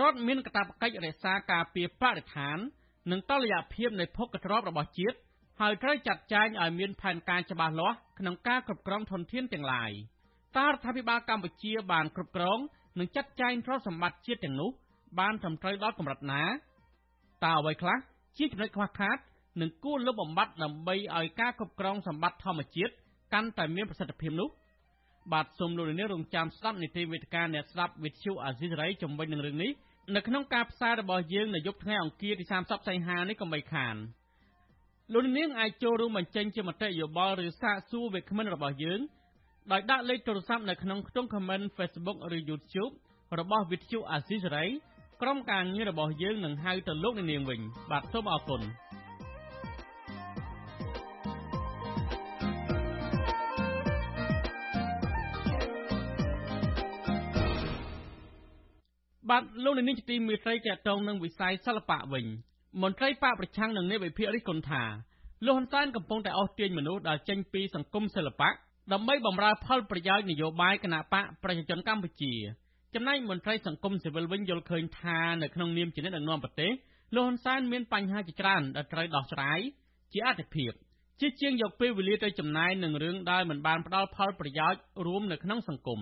[0.00, 2.58] រដ្ឋមានកាតព្វកិច្ចរក្សាការពារបរិស្ថាន
[3.10, 5.16] និងតុល្យភាពនៃភោគទ្រព្យរបស់ជាតិ
[5.60, 9.90] ហើយត្រូវចាត់ចែងឲ្យមានផែនការច្បាស់លាស់ក្នុងការគ្រប់គ្រងធនធានទាំងឡាយ
[10.58, 12.58] តើរដ្ឋាភិបាលកម្ពុជាបានគ្រប់គ្រង
[12.98, 14.70] និងចាត់ចែងទ្រព្យសម្បត្តិជាតិទាំងនោះ
[15.18, 16.42] បានត្រឹមត្រូវដល់កម្រិតណា
[17.44, 17.96] តើអ្វីខ្លះ
[18.38, 19.18] ជាចំណុចខ្វះខាត
[19.60, 22.92] និងគួរលុបបំបាត់ដើម្បីឲ្យការគ្រប់គ្រងសម្បត្តិធម្មជាតិ
[23.32, 24.48] កាន់តែមានប្រសិទ្ធភាពនោះ
[25.32, 29.70] បាទសូមលោកនាងរងចាំស្ដាប់នីតិវេទិកាអ្នកស្ដាប់វិទ្យុអាស៊ីសេរីជំវិញនឹងរឿងនេះ
[30.14, 33.96] នៅក្នុងការផ្សាយរបស់យើងនៅយប់ថ្ងៃអង្គារទី30សីហានេះកុំបីខាន
[35.12, 39.00] លោកនាងអាចចូលរួមបញ្ចេញជាមតិយោបល់ឬសាកសួរវាគ្មិនរបស់យើង
[39.72, 42.92] ដោយដាក់លេខទូរស័ព្ទនៅក្នុងខ្ទង់ comment Facebook ឬ YouTube
[43.40, 44.66] របស់វិទ្យុអាស៊ីសេរី
[45.22, 48.60] ក្រុមការងាររបស់យើងនឹងហៅទៅលោកនាងវិញបាទសូមអរគុណ
[59.30, 62.26] បាទលោកនាងជាទីមេត្រីតកតងនឹងវិស័យសិល្បៈវិញ
[62.82, 64.82] មន្ត្រីបកប្រឆាំងនឹងនៃវិភាគរិះគន់ថា
[65.46, 68.48] លោកហ៊ុនសែនកំពុងតែអស់ទាញមនុស្សដែលចេញពីសង្គមសិល្បៈ
[68.92, 72.32] ដើម្បីបម្រើផលប្រយោជន៍នយោបាយគណៈបកប្រជាជនកម្ពុជា
[72.94, 76.72] ចំណែកមន្ត្រីសង្គមស៊ីវិលវិញយល់ឃើញថានៅក្នុងនាមជាអ្នកដឹកនាំប្រទេស
[77.14, 79.58] លោកហ៊ុនសែនមានបញ្ហាជាច្រើនដែលត្រូវដោះស្រាយ
[80.12, 80.72] ជាអតិភិប
[81.20, 86.00] ជាជាងយកពេលវេលាទៅចំណាយនឹងរឿងដែលមិនបានផ្ដល់ផលប្រយោជន៍រួមនៅក្នុងសង្គម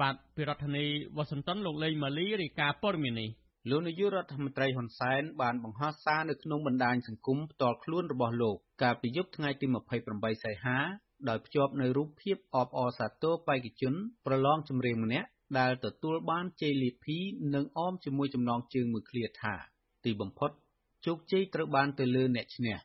[0.00, 0.84] បាទពីរដ្ឋធានី
[1.16, 3.30] វ៉ាស៊ីនតោនលោកលេងម៉ាលីរាយការណ៍ព័ត៌មាននេះ
[3.70, 9.66] លោកនាយករដ្ឋមន្ត្រីហ៊ុនសែនបានបង្ហោះសារនៅក្នុងបណ្ដាញសង្គមផ្ទាល់ខ្លួនរបស់លោកកាលពីយប់ថ្ងៃទី
[10.04, 10.78] 28សីហា
[11.28, 13.94] ដោយភ្ជាប់នៅរូបភាពអបអរសាទរបេក្ខជន
[14.26, 17.18] ប្រឡងចម្រៀងម្នាក់ដែលទទួលបានជ័យលាភី
[17.54, 19.54] និងអមជាមួយចំណងជើងមួយឃ្លាថា
[20.04, 20.50] ទីបំផុត
[21.06, 22.76] ជោគជ័យត្រូវបានទៅលើអ្នកឈ្នះ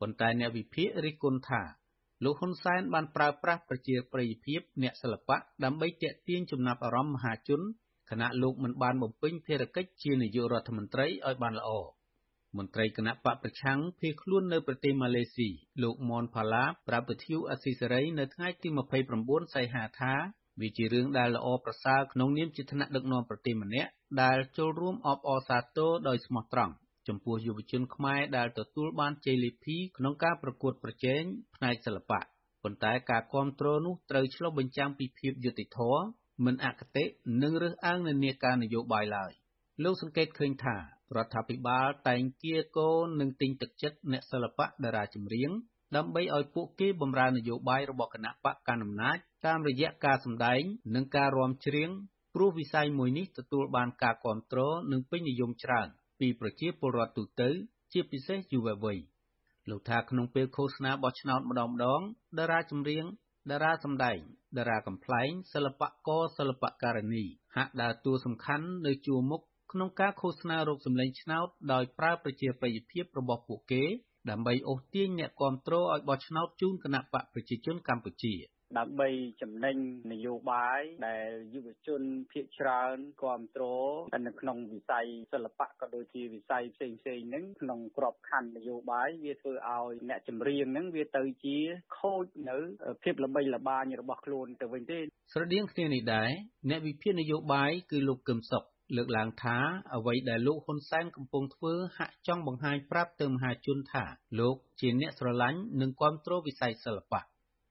[0.00, 1.62] ប៉ុន្តែអ្នកវិភាគរិះគន់ថា
[2.24, 7.60] លោកហ៊ុនសែនបានប្រើប្រាស់ប្រជាប្រិយភាពអ្នកសិល្បៈដើម្បីទាក់ទាញចំណាប់អារម្មណ៍មហាជន
[8.10, 11.70] ខណៈលោកមិនបានបំពេញភារកិច្ចជានាយករដ្ឋមន្ត្រីឲ្យបានល្អ
[12.56, 15.48] មន្ត្រីគណៈបកប្រឆាំងភៀសខ្លួននៅប្រទេសម៉ាឡេស៊ី
[15.82, 18.68] លោកមនផាឡាប្រាប់វិទ្យុអស៊ីសេរីនៅថ្ងៃទី
[19.10, 20.14] 29សីហាថា
[20.60, 23.90] វាជារឿងដែលល្អប្រសើរក្នុងនាមជាថ្នាក់ដឹកនាំប្រទេសម្នាក់
[24.22, 26.74] ដែលចូលរួមអបអរសាទរដោយស្មោះត្រង់
[27.08, 31.22] ចំពោះយុវជនខ្មែរដែលទទួលបានជ័យលាភីក្នុងការប្រកួតប្រជែង
[31.54, 32.20] ផ្នែកសិល្បៈ
[32.62, 36.04] ប៉ុន្តែការគ្រប់គ្រងនោះត្រូវឆ្លុះបញ្ចាំងពីភាពយុត្តិធម៌
[36.44, 37.04] មិនអគតិ
[37.42, 39.32] និងរើសអើងនានាការនយោបាយឡើយ
[39.84, 40.76] លោកសង្កេតឃើញថា
[41.16, 42.90] រដ្ឋាភិបាលតែងគៀកោ
[43.20, 45.50] និងទិញទឹកចិត្តអ្នកសិល្បៈតារាចម្រៀង
[45.96, 49.16] ដើម្បីឲ្យពួកគេបម្រើនយោបាយរបស់គណៈបកកណ្ដាលអំណាច
[49.46, 50.60] តាមរយៈការសម្ដែង
[50.94, 51.90] និងការរាំច្រៀង
[52.34, 55.88] ព្រោះវិស័យមួយនេះទទួលបានការគ្រប់គ្រងនិងពេញនិយមច្រើន
[56.20, 57.50] ពីប្រជាពលរដ្ឋទូទៅ
[57.92, 58.98] ជាពិសេសយុវវ័យ
[59.70, 62.00] លោកថាក្នុងពេលឃោសនាបោះឆ្នោតម្ដងម្ដង
[62.38, 63.04] តារាចម្រៀង
[63.50, 64.18] តារាសម្ដែង
[64.56, 67.24] តារាកំ pl ែងសិល្បករសិល្បករនី
[67.56, 73.84] ហាក់ដើរតួសំខាន់នៅជួរមុខក្នុងការឃោសនារោគសម្លេងឆ្នោតដោយប្រើប្រជាប្រិយភាពរបស់ពួកគេ
[74.30, 78.34] ដើម្បីអូសទាញអ្នកគាំទ្រឲ្យបោះឆ្នោតជូនគណៈបកប្រជាជនកម្ពុជា។
[78.78, 79.08] ដើម្បី
[79.42, 79.76] ចំណេញ
[80.12, 82.02] នយោបាយដែលយុវជន
[82.32, 83.94] ភាគច្រើនគ្រប់គ្រង
[84.26, 91.58] នៅក្នុងវិស័យសិល្បៈក៏ដូចជាវិស័យផ្សេងផ្សេងហ្នឹងក្នុងក្របខ័ណ្ឌនយោបាយវាធ្វើឲ្យអ្នកចម្រៀងហ្នឹងវាទៅជា
[91.98, 92.58] ខូចនៅ
[93.02, 94.98] ភាពល្បីល្បាញរបស់ខ្លួនទៅវិញទេ
[95.32, 96.30] ស្រដៀងគ្នានេះដែរ
[96.70, 98.64] អ្នកវិភាគនយោបាយគឺលោកកឹមសុខ
[98.96, 99.56] លើកឡើងថា
[99.96, 104.04] អ្វីដែលលោកហ៊ុនសែនកំពុងធ្វើហាក់ចង់បង្ហាញប្រាប់ទៅមហាជនថា
[104.40, 107.22] លោកជាអ្នកស្រឡាញ់និងគ្រប់គ្រងវិស័យសិល្បៈ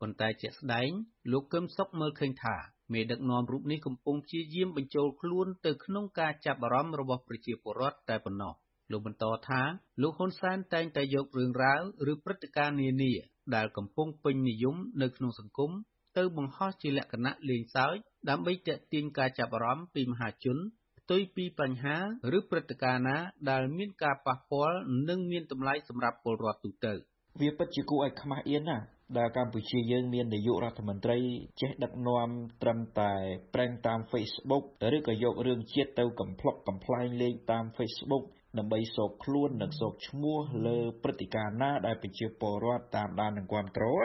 [0.01, 0.89] ប៉ុន្តែជាក់ស្ដែង
[1.31, 2.55] លោកកឹមសុខមើលឃើញថា
[2.93, 8.53] មេដឹកនាំរូបនេះកំពុងព្យាយាមបញ្ចូលខ្លួនទៅក្នុងការចាប់អារម្មណ៍របស់ប្រជាពលរដ្ឋតែប៉ុណ្ណោះ
[8.91, 9.61] លោកបន្តថា
[10.01, 11.81] លោកហ៊ុនសែនតែងតែយករឿងរ៉ាវ
[12.11, 13.13] ឬព្រឹត្តិការណ៍នានា
[13.55, 15.71] ដែលកំពុងពេញនិយមនៅក្នុងសង្គម
[16.17, 17.95] ទៅបង្ហោះជាលក្ខណៈលេងសើច
[18.29, 20.57] ដើម្បីទាក់ទាញការចាប់អារម្មណ៍ពីមហាជន
[20.99, 21.97] ផ្ទុយពីបញ្ហា
[22.37, 23.17] ឬព្រឹត្តិការណ៍ណា
[23.49, 24.77] ដែលមានការប៉ះពាល់
[25.09, 26.93] និងមានតម្លៃសម្រាប់ពលរដ្ឋទូទៅ
[27.39, 31.17] វាពិតជាគួរឲ្យខ្មាស់អៀនណាស់ ដែលកម្ពុជាយើងមាននាយករដ្ឋមន្ត្រី
[31.61, 32.29] ចេះដឹកនាំ
[32.61, 33.13] ត្រឹមតែ
[33.53, 34.63] ប្រេងតាម Facebook
[34.95, 38.23] ឬក៏យករឿងជាតិទៅកំ pl ុកកំ pl ែងលេងតាម Facebook
[38.57, 43.99] ដើម្បីសោកខ្លួននិងសោកឈ្មោះលើព្រឹត្តិការណ៍ណាដែលប្រជាពលរដ្ឋតាមដាននិងគ្រប់គ្រង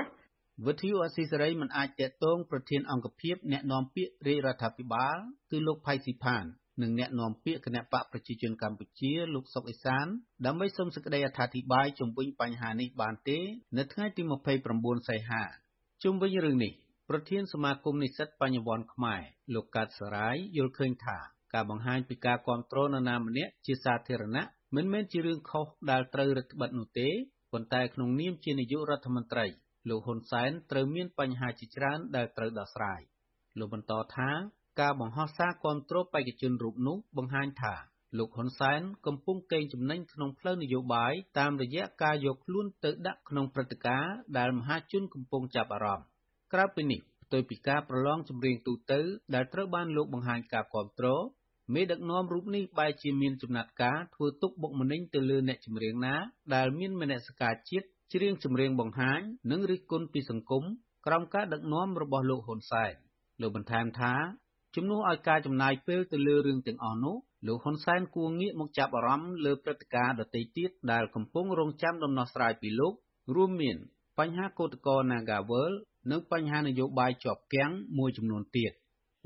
[0.66, 5.18] វិទ្យុអស៊ីសេរីមិនអាចតេតងប្រធានអង្គភិបអ្នកនាំពាក្យរាជរដ្ឋាភិបាល
[5.50, 6.44] គឺលោកផៃស៊ីផាន
[6.80, 10.06] និងអ្នកនាំពាក្យគណៈបកប្រជាជនកម្ពុជា លោកសុកអេសាន
[10.46, 13.38] ដើម្បីសូមសេចក្តីអត្ថាធិប្បាយជុំវិញបញ្ហានេះបានទេ
[13.78, 14.22] នៅថ្ងៃទី
[14.66, 15.42] 29សីហា
[16.02, 16.72] ជុំវិញរឿងនេះ
[17.08, 19.22] ប្រធានសមាគមនិស្សិតបញ្ញវន្តខ្មែរ
[19.54, 21.18] លោកកាត់សរាយយល់ឃើញថា
[21.54, 24.44] ការបង្ហាញពីការគ្រប់គ្រងនរណាម្នាក់ជាសាធារណៈ
[24.76, 27.08] មិនមែនជារឿងខុសដែលត្រូវរឹតបន្តឹងនោះទេ
[27.52, 29.46] ប៉ុន្តែក្នុងនាមជានាយករដ្ឋមន្ត្រី
[29.88, 33.00] លោកហ៊ុនសែនត្រូវមានបញ្ហាជាច្រើនដែលត្រូវដោះស្រាយ
[33.58, 34.30] លោកបន្តថា
[34.80, 37.74] ការបង្ហោះសារគាំទ្របេក្ខជនរូបនោះបង្ហាញថា
[38.18, 46.06] លោក ហ៊ុន សែន កំពុងកេងចំណេញក្នុងផ្លូវនយោបាយតាមរយៈការយកខ្លួនទៅដាក់ក្នុងព្រឹត្តិការណ៍ដែលមហាជនកំពុងចាប់អារម្មណ៍
[46.52, 49.00] ក្រៅពីនេះផ្ទុយពីការប្រឡងចម្រៀងទូទៅ
[49.34, 51.06] ដែលត្រូវបានលោកបង្ហាញការគាំទ្រ
[51.74, 56.16] មេដឹកនាំរូបនេះបែរជាមានចំណាត់ការធ្វើទុកបុកម្នេញទៅលើអ្នកចម្រៀងណា
[56.54, 60.64] ដែលមានមនសិការជាតិច្រៀងចម្រៀងបង្ហាញនិងរិះគន់ពីសង្គម
[61.06, 62.94] ក្រោមការដឹកនាំរបស់លោកហ៊ុនសែន
[63.40, 64.14] លោកបន្ថែមថា
[64.76, 72.92] ជំនួសឲ្យការចំណាយពេលទៅលើរឿងទាំងអស់នោះ លោក ហ៊ុន សែន គួរងាកមកចាប់អារម្មណ៍លើព្រឹត្តិការណ៍ដទៃទៀតដែលកំពុងរងចាំដំណោះស្រាយពីលោក
[73.34, 73.76] រួមមាន
[74.18, 75.72] បញ្ហាកោតក្រ Nagawal
[76.10, 78.72] និងបញ្ហានយោបាយជាប់គាំងមួយចំនួនទៀត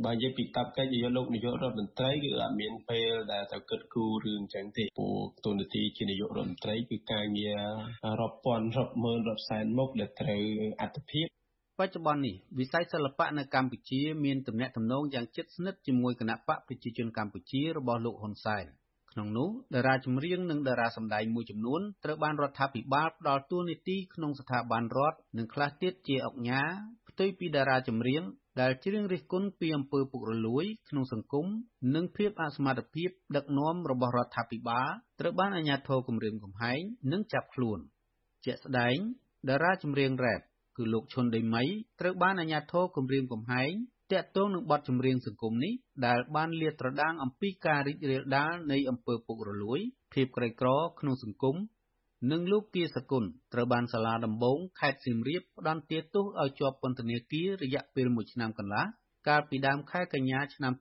[0.05, 7.63] បើនិយាយពីកាប់កិច្ចនាយកលោកនាយករដ្ឋមន្ត្រីគឺអត់មានពេលដែលទៅគិតគូររឿងចឹងទេព្រោះទូនាទីជានាយករដ្ឋមន្ត្រីគឺការងារ
[8.21, 10.45] រាប់ពាន់រាប់ម៉ឺនរាប់សែនមុខដែលត្រូវ
[10.81, 11.27] អត្ថភាព
[11.81, 18.65] បច្ចុប្បន្ននេះ វិស័យសិល្បៈនៅកម្ពុជាមានទំនាក់ទំនងយ៉ាងជិតស្និទ្ធជាមួយគណៈបកប្រជាជនកម្ពុជារបស់លោក ហ៊ុន សែន
[19.13, 26.71] ក្នុងនោះតារាចម្រៀងនិងតារាសម្ដែងមួយចំនួនត្រូវបានរដ្ឋាភិបាលផ្ដល់តួនាទីក្នុងស្ថាប័នរដ្ឋ និងខ្លះទៀតជាអង្គការ
[27.09, 28.23] ផ្ទុយពីតារាចម្រៀង
[28.61, 31.47] ដែលច្រៀងរិះគន់ពីអំពើពុករលួយក្នុងសង្គម
[31.95, 34.89] និងភាពអសមត្ថភាពដឹកនាំរបស់រដ្ឋាភិបាល
[35.21, 36.81] ត្រូវបានអាជ្ញាធរគំរាមកំហែង
[37.13, 37.79] និងចាប់ខ្លួន
[38.45, 38.97] ជាក់ស្ដែង
[39.49, 40.41] តារាចម្រៀងរ៉េប
[40.77, 41.65] គឺលោកឈុនដេមី
[42.01, 43.73] ត្រូវបានអាជ្ញាធរគំរាមកំហែង
[44.13, 45.75] តាក់ទងនឹងបទចម្រៀងសង្គមនេះ
[46.07, 49.81] ដែលបានលាតត្រដាងអំពីការរីករាលដាលនៃអំពើពុករលួយ
[50.13, 50.69] ភាពក្រីក្រ
[51.01, 51.57] ក្នុងសង្គម
[52.31, 58.85] និងលោកគៀសគុណត្រូវបានសាលាដំបងខេត្តសៀមរាបផ្តន្ទាទោសឲ្យជាប់ពន្ធនាគាររយៈពេល1ឆ្នាំកន្លះ
[59.29, 60.73] កាលពីដើមខែកញ្ញាឆ្នាំ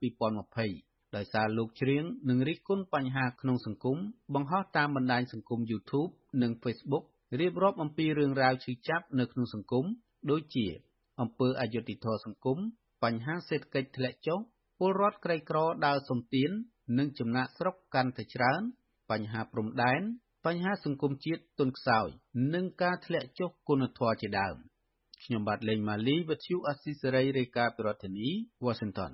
[0.56, 3.98] 2020ដោយសារលោកច្រៀងនិងរិះគន់បញ្ហាក្នុងសង្គម
[4.34, 7.06] បង្ហោះតាមបណ្ដាញសង្គម YouTube និង Facebook
[7.40, 9.86] រៀបរាប់អំពីរឿងរ៉ាវឈឺចាប់នៅក្នុងសង្គម
[10.32, 10.68] ដូចជា
[11.22, 12.58] អំពើអយុត្តិធម៌សង្គម
[13.04, 14.40] បញ្ហាសេដ្ឋកិច្ចធ្លាក់ចុះ
[14.80, 16.52] ពលរដ្ឋក្រីក្រដើរសុំទាន
[16.98, 18.62] និងចំណាកស្រុកកាន់តែច្រើន
[19.12, 20.02] បញ្ហាព្រំដែន
[20.46, 22.08] បញ្ហាសង្គមជាតិទន់ខ្សោយ
[22.54, 24.56] និងការធ្លាក់ចុះគុណធម៌ជាដើម
[25.24, 28.30] ខ្ញុំបាទលេងម៉ាលីវិទ្យុអស៊ីសេរីរាយការណ៍ពីរដ្ឋធានី
[28.66, 29.12] Washington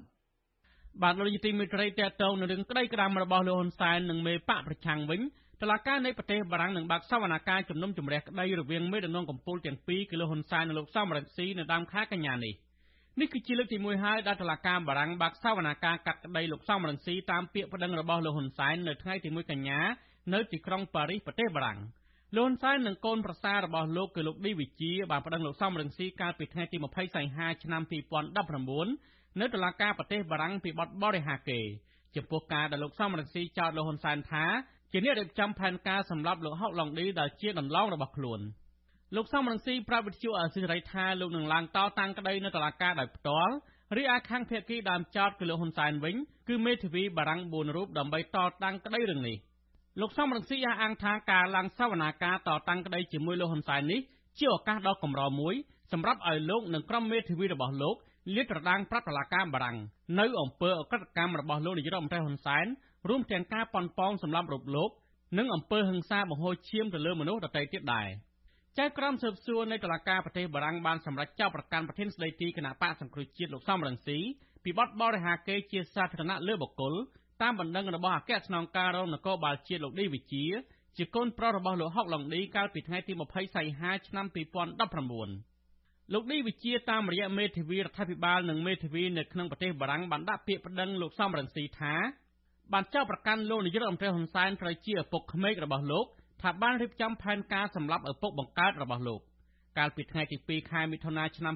[1.01, 5.21] បាទលោកនាយទីមេត្រីតេតងនៅរឿងក្តីក្តាមរបស់លោកហ៊ុនសែននិងមេបកប្រឆាំងវិញ
[5.61, 12.53] តឡាការនៃប្រទេសបារាំងនឹងបើកសវនកម្មជំនុំជម្រះក្តីរវាងមេដឹកនាំកម្ពុជាទាំងពីរគឺលោកហ៊ុនសែននិងលោកសំរងស៊ីនៅដើមខែកញ្ញានេះ
[13.19, 19.79] នេះគឺជាលើកទី1ហើយដែលតឡាការបារាំងបើកសវនកម្មកាត់ក្តីលោកសំរងស៊ីតាមពាក្យប្តឹងរបស់លោកហ៊ុនសែននៅថ្ងៃទី1កញ្ញា
[20.33, 21.79] នៅទីក្រុងប៉ារីសប្រទេសបារាំង
[22.37, 27.81] លោកហ៊ុនសែននិងកូនប្រសាររបស់លោកគឺលោកឌីវិជាបានប្តឹងលោកសំរងស៊ីកាលពីថ្ងៃទី20សីហាឆ្នាំ
[28.61, 31.65] 2019នៅតុលាការប្រទេសបារាំងពីបទបរិហាកេរ
[32.15, 34.45] ចំពោះការដែលលោកសំរងស៊ីចោទលោកហ៊ុនសែនថា
[34.91, 38.39] ជាអ្នករៀបចំផែនការសម្រាប់លោកហុកឡុងឌីដែលជាដន្លងរបស់ខ្លួន
[39.15, 43.53] លោកសំរងស៊ីប្រាប់វិទ្យុអសិរ័យថាលោកនឹងឡើងតតាំងក្តីនៅតុលាការដោយផ្ទាល់
[43.97, 46.15] រីឯខាងភៀកគីដើមចោតគឺលោកហ៊ុនសែនវិញ
[46.47, 49.37] គឺមេធាវីបារាំង4រូបដើម្បីតតាំងក្តីរឿងនេះ
[50.01, 53.99] លោកសំរងស៊ីអះអាងថាការឡើងសវនាការតតាំងក្តីជាមួយលោកហ៊ុនសែននេះ
[54.39, 55.55] ជាឱកាសដ៏កម្រមួយ
[55.91, 57.95] សម្រាប់ឲ្យលោកនិងក្រុមមេធាវីរបស់លោក
[58.35, 59.77] លាតត្រដាងប្រាប់តុលាការបារាំង
[60.19, 62.65] នៅអំពើអក្រិតកម្មរបស់លោកនាយរដ្ឋមន្ត្រីហ៊ុនសែន
[63.09, 64.91] រួមទាំងការប៉ុនប៉ងសម្លាប់រូបលោក
[65.37, 68.07] និងអំពើហិង្សាបង្ហូរឈាមទៅលើមនុស្សដទៃទៀតដែរ
[68.77, 74.17] ចៅក្រមស៊ើបសួរនៃតុលាការប្រទេសបារាំងបានសម្រេចចោទប្រកាន់ប្រធានស្ដីទីគណៈបកសង្គ្រោះជាតិលោកសំរងស៊ី
[74.63, 76.93] ពីបទបរិហាកេរជាសាធារណៈលើបុគ្គល
[77.41, 80.45] តាមបណ្ដឹងរបស់អគ្គស្នងការរងនគរបាលជាតិលោកឌីវិជា
[80.97, 91.95] ជាកូនប្រុសរបស់លោកហុកឡុងឌីកាលពីថ្ងៃទី20សីហាឆ្នាំ2019លោកឌីវិជាតាមរយៈមេធាវីរដ្ឋាភិបាលនិងមេធាវីនៅក្នុងប្រទេសបារាំងបានដាក់ពាក្យប្តឹងលោកសំរងស៊ីថា
[92.73, 96.05] បានចោទប្រកាន់លោកនាយករដ្ឋមន្ត្រីហ៊ុនសែនត្រូវជាឪពុកក្មេករបស់លោក
[96.41, 99.21] ថាបានរៀបចំផែនការសម្លាប់ឪពុកបង្កើតរបស់លោក
[99.77, 101.53] កាលពីថ្ងៃទី2ខែមិថុនាឆ្នាំ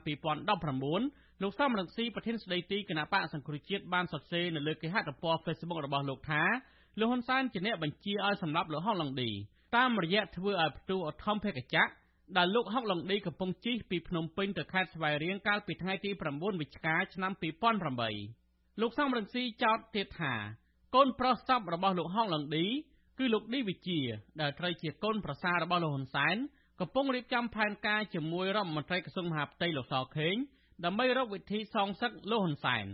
[0.65, 6.43] 2019លោកសំរងស៊ីប្រធានស្ដីទីគណៈបកសង្គ្រោះជាតិបានសរសេរនៅលើគេហទំព័រ Facebook របស់លោកថា
[6.99, 9.29] លោកហ៊ុនសែនជាអ្នកបញ្ជាឲ្យសម្លាប់លោកហុកឡុងឌី
[9.75, 11.85] តាមរយៈធ្វើឲ្យផ្ទុះអធំភេកចៈ
[12.37, 17.31] ដែលលោកហុកឡុងឌីកំពុងជិះពីភ្នំពេញទៅខេត្តស្វាយរៀងកាលពីថ្ងៃទី9វិច្ឆិកាឆ្នាំ
[18.05, 20.33] 2008លោកសំរងស៊ីចោទទៀតថា
[20.95, 22.65] កូនប្រុសសពរបស់លោកហុកឡុងឌី
[23.19, 23.99] គឺលោកឌីវិជា
[24.41, 26.35] ដែលត្រូវជាកូនប្រសាររបស់លោកហ៊ុនសែន
[26.79, 30.35] កំពុងរៀបចំផែនការជាមួយរដ្ឋមន្ត្រីក្រសួងមហាផ្ទៃលោកសខេង
[30.85, 32.85] ដើម្បីរកវិធីសងសឹកលោកហ៊ុនសែន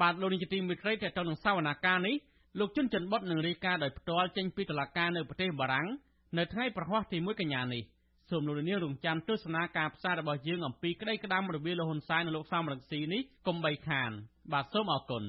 [0.00, 2.16] បាទលោកនាយកទីមេត្រីតទៅនឹងសវនាការនេះ
[2.58, 5.88] លោកជុនច័ន្ទបុតនឹងរាយការណ៍ដោយផ្ទាល់ចេញពីតុលាការនៅប្រទេសបារាំង
[6.38, 7.82] នៅថ្ងៃប្រហ័សទី1កញ្ញានេះ
[8.30, 14.10] សូមលោកនាងរងចាំទស្សនាការផ្សាយរបស់យើងអំពីក្តីក្តាំរវាងលោកហ៊ុនសែននិងលោកសំរងស៊ីនេះកុំបីខាន
[14.52, 15.24] បាទសូមអរគុណ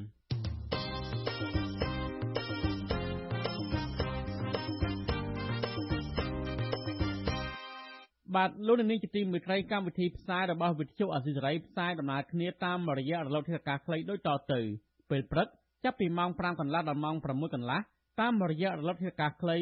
[8.35, 14.59] បាទលោកនាងជាទីមេត្រីកម្មវិធីផ្សាយរបស់វិទ្យុអសីសេរីផ្សាយដំណើរគ្នាតាមរយៈរលកធាតុអាកាសខ្លីដូចតទៅ
[15.09, 15.47] ពេលព្រឹក
[15.83, 17.79] ចាប់ពីម៉ោង5កន្លះដល់ម៉ោង6កន្លះ
[18.21, 19.55] តាមរយៈរលកធាតុអាកាសខ្លី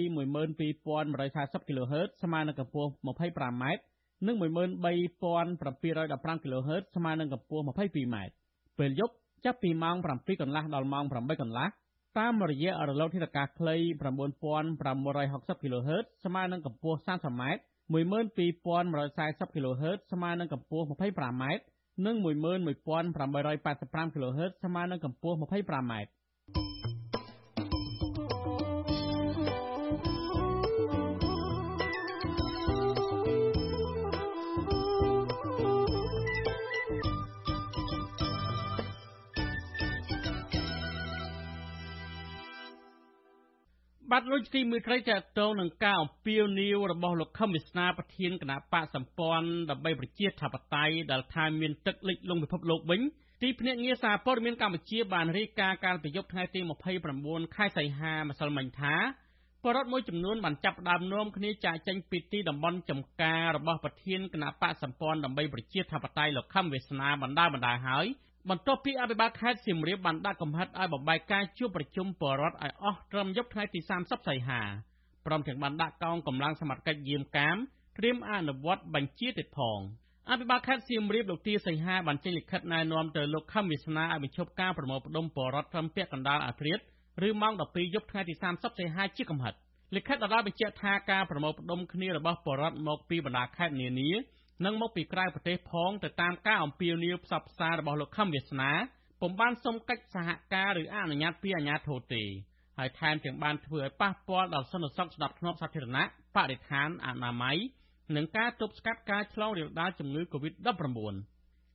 [0.76, 3.64] 12140 kHz ស្មើនឹងកម្ពស់ 25m
[4.28, 8.16] និង13715 kHz ស្មើនឹងកម្ពស់ 22m
[8.80, 9.14] ពេលយប់
[9.46, 11.68] ចាប់ពីម៉ោង7កន្លះដល់ម៉ោង8កន្លះ
[12.20, 13.76] តាមរយៈរលកធាតុអាកាសខ្លី
[15.56, 17.44] 9560 kHz ស្មើនឹងកម្ពស់ 30m
[17.94, 21.44] 12140 kHz ស្មើនឹងកម្ពស់ 25m
[22.06, 25.92] និង11885 kHz ស្មើនឹងកម្ពស់ 25m។
[44.14, 45.02] បាទលោកទីមួយត្រីត
[45.40, 53.02] តងនឹងការអំពាវនាវរបស់លោកខឹមវិស្នាប្រធានគណៈបកសម្ព័ន្ធដើម្បីប្រជាធិបតេយ្យដែលថាមានទឹកលិចលង់ពិភពលោកវិញ
[53.44, 56.60] ទីភ្នាក់ងារសារព័ត៌មានកម្ពុជាបានរាយការណ៍កាលពីយប់ថ្ងៃទី
[57.08, 58.96] 29ខែសីហាម្សិលមិញថា
[59.64, 68.06] បរដ្ឋមួយចំនួនបានចាប់ផ្ដើមនាំគ្នាចាកចេញពីទីតំបន់ចំការរបស់ប្រធានគណៈបកសម្ព័ន្ធដើម្បីប្រជាធិបតេយ្យលោកខឹមវាសនាបណ្ដាបណ្ដាហើយ
[68.52, 74.62] បន្ទាប់ពីអភិបាលខេត្តសៀមរាបបានដាក់កំហិតឲ្យបំបែកការជួបប្រជុំបរដ្ឋឲ្យអស់ត្រឹមយប់ថ្ងៃទី30សីហា
[75.26, 77.58] ព្រមទាំងបានដាក់កងកម្លាំងសមត្ថកិច្ចយាមកាម
[77.98, 79.80] ត្រៀមអនុវត្តបញ្ជាទៀតផង
[80.30, 89.54] អភិបាលខេត្តសៀមរាបលោកទាសីហាបានចេញលិខិតណែនាំទៅលោកខឹមវាសនាឲ្យបញ្ឈប់ការប្រមូលផ្ដុំបរដ្ឋត្រឹមពាក់កណ្ដាលអាធ្រាត្រឬម៉ោង12យប់ថ្ងៃទី30សីហាជាកំហិត
[89.96, 94.10] លិខិតដដែលបញ្ជាក់ថាការប្រមូលផ្ដុំគ្នារបស់បរដ្ឋមកពីបណ្ដាខេត្តនានា
[94.66, 98.72] និងមកពីក្រៅប្រទេសផងទៅតាមការអំពាវនាវផ្សព្វផ្សាយរបស់លោកខឹមវាសនា
[99.22, 102.24] ពុំបានសុំកិច្ចសហការឬអនុញ្ញាតពីអាជ្ញាធរទេ
[102.78, 106.04] ហើយថែមទាំងបានធ្វើឲ្យប៉ះពាល់ដល់សន្តិសុខស្ដាប់ធ្នាប់សាធារណៈ
[106.36, 107.58] បរិស្ថានអនាម័យ
[108.16, 111.16] និងការទប់ស្កាត់ការឆ្លងរាលដាលជំងឺ Covid-19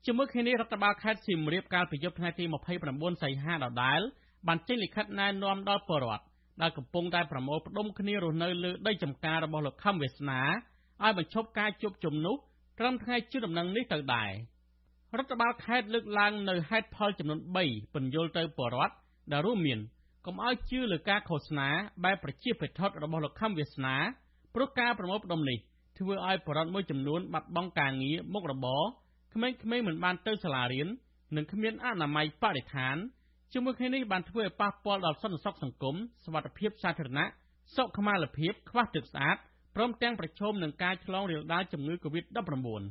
[0.07, 2.45] ជាមួយគ្នានេះរដ្ឋបាលខេត្តសៀមរាបកាលពីយប់ថ្ងៃទី
[2.85, 4.01] 29សីហាដដែល
[4.49, 6.25] បានចេញលិខិតណែនាំដល់ពលរដ្ឋ
[6.63, 10.41] ដែលកំពុងតែប្រមូលផ្ដុំគ្នារស់នៅលើដីចំការរបស់លោកខឹមវាសនា
[11.03, 12.37] ឲ្យបញ្ឈប់ការជួបជុំនោះ
[12.83, 14.31] ត្រឹមថ្ងៃជិះដំណឹងនេះទៅដែរ
[15.19, 18.95] រដ្ឋបាលខេត្តលើកឡើងនៅហេតុផលចំនួន3ពន្យល់ទៅពលរដ្ឋ
[19.33, 19.79] ដែលរួមមាន
[20.27, 21.69] កុំឲ្យជឿលើការឃោសនា
[22.05, 23.97] បែបប្រជាពិធរបស់លោកខំវាសនា
[24.55, 25.59] ព្រោះការប្រមូលផ្ដុំនេះ
[25.99, 28.83] ធ្វើឲ្យបរិវត្តមួយចំនួនបាត់បង់ការងារមុខរបរ
[29.35, 30.89] ក្មេងៗមិនបានទៅសាលារៀន
[31.37, 32.97] និងគ្មានអនាម័យបរិស្ថាន
[33.53, 37.27] ជាមួយគ្នានេះបានធ្វើឲ្យប៉ះពាល់ដល់សន្តិសុខសង្គមសុវត្ថិភាពសាធារណៈ
[37.77, 39.37] សុខុមាលភាពខ្វះទឹកស្អាត
[39.77, 42.83] ព្រមទាំងប្រឈមនឹងការឆ្លងរាលដាលជំងឺ Covid-19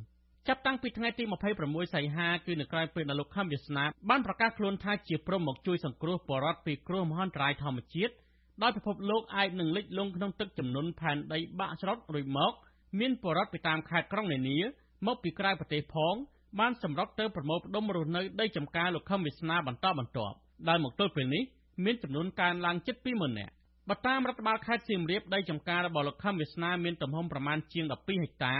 [0.48, 1.24] ចាប់តាំងពីថ្ងៃទី
[1.58, 8.14] 26សីហាគឺនៅក្រៅពេលដែលលោកខំវាសនាបានប្រកាសខ្លួនថាជាព្រមមកជួយសង្គ្រោះបរដ្ឋពីគ្រោះមហន្តរាយធម្មជាតិ
[8.62, 12.52] ដោយពិភពលោកអាចនឹងលិចលង់ក្នុងទឹកចំនួនផែនដីបាក់ច្រុតរួចមក
[13.00, 14.58] មានបរដ្ឋពីតាមខេត្តក្រុងនានា
[15.06, 16.14] មកពីក្រៅប្រទេសផង
[16.60, 20.36] បានសម្រុកទៅប្រមូលផ្ដុំរស់នៅដីចំការលោកខំវាសនាបន្តបន្ទាប់
[20.68, 21.42] ដែលមកទល់ពេលនេះ
[21.84, 23.52] មានចំនួនកើនឡើងជិត20000នាក់
[23.90, 28.56] បើតាមរដ្ឋបាលខេត្តសៀមរាបដីចំការរបស់លោកខំវាសនាមានទំហំប្រមាណជាង12ហិកតា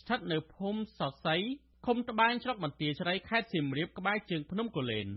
[0.00, 1.36] ស្ថិតនៅភូមិសសៃ
[1.86, 5.08] ឃុំត្បែងស្រុកបន្ទាយស្រីខេត្តសៀមរាបក្បែរជើងភ្នំកូលែន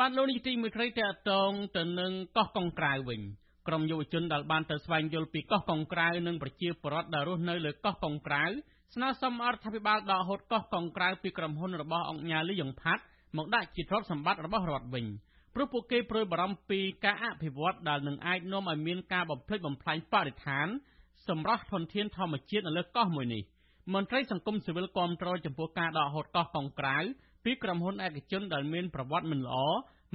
[0.00, 3.20] បានលោកនេះទីមួយគ្រីតតងទៅនឹងកោះកុងក្រៅវិញ
[3.68, 8.44] ក្រុមយុវជនដែលបានទៅស្វែងយល់ពីកោះកុងក្រៅនិងប្រជាពលរដ្ឋដែលរស់នៅលើកោះកុងក្រៅ
[8.92, 13.02] ស្នើសុំរដ្ឋាភិបាលដកហូតកោះកុងក្រៅពីក្រុមហ៊ុនរបស់អង្គការលីយ៉ុងផាត់
[13.36, 15.06] មកដាក់ជាទ្រព្យសម្បត្តិរបស់រដ្ឋវិញ។
[15.54, 20.66] ព្រោះពួកគេព្រួយបារម្ភពីការអភិវឌ្ឍដែលនឹងអាចនាំឲ្យមានការបំផ្លិចបំផ្លាញបរិស្ថាន
[21.28, 23.42] សម្រាប់ធនធានធម្មជាតិនៅលើកោះមួយនេះ
[23.94, 26.96] មន្ត្រីសង្គមស៊ីវិលគាំទ្រចំពោះការដកហូតកោះកុងក្រៅ
[27.44, 29.56] ពីក្រុមហ៊ុនឯកជនដែលមានប្រវត្តិមិនល្អ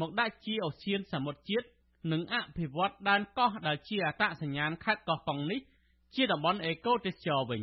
[0.02, 1.68] មកដាក់ជាអូសៀនសមុទ្រជាតិ
[2.12, 5.60] និងអភិវឌ្ឍដែនកោះដែលជាអត្តសញ្ញាណខេត្តកោះកុងនេះ
[6.16, 7.62] ជាតំបន់អេកូទេសចរវិញ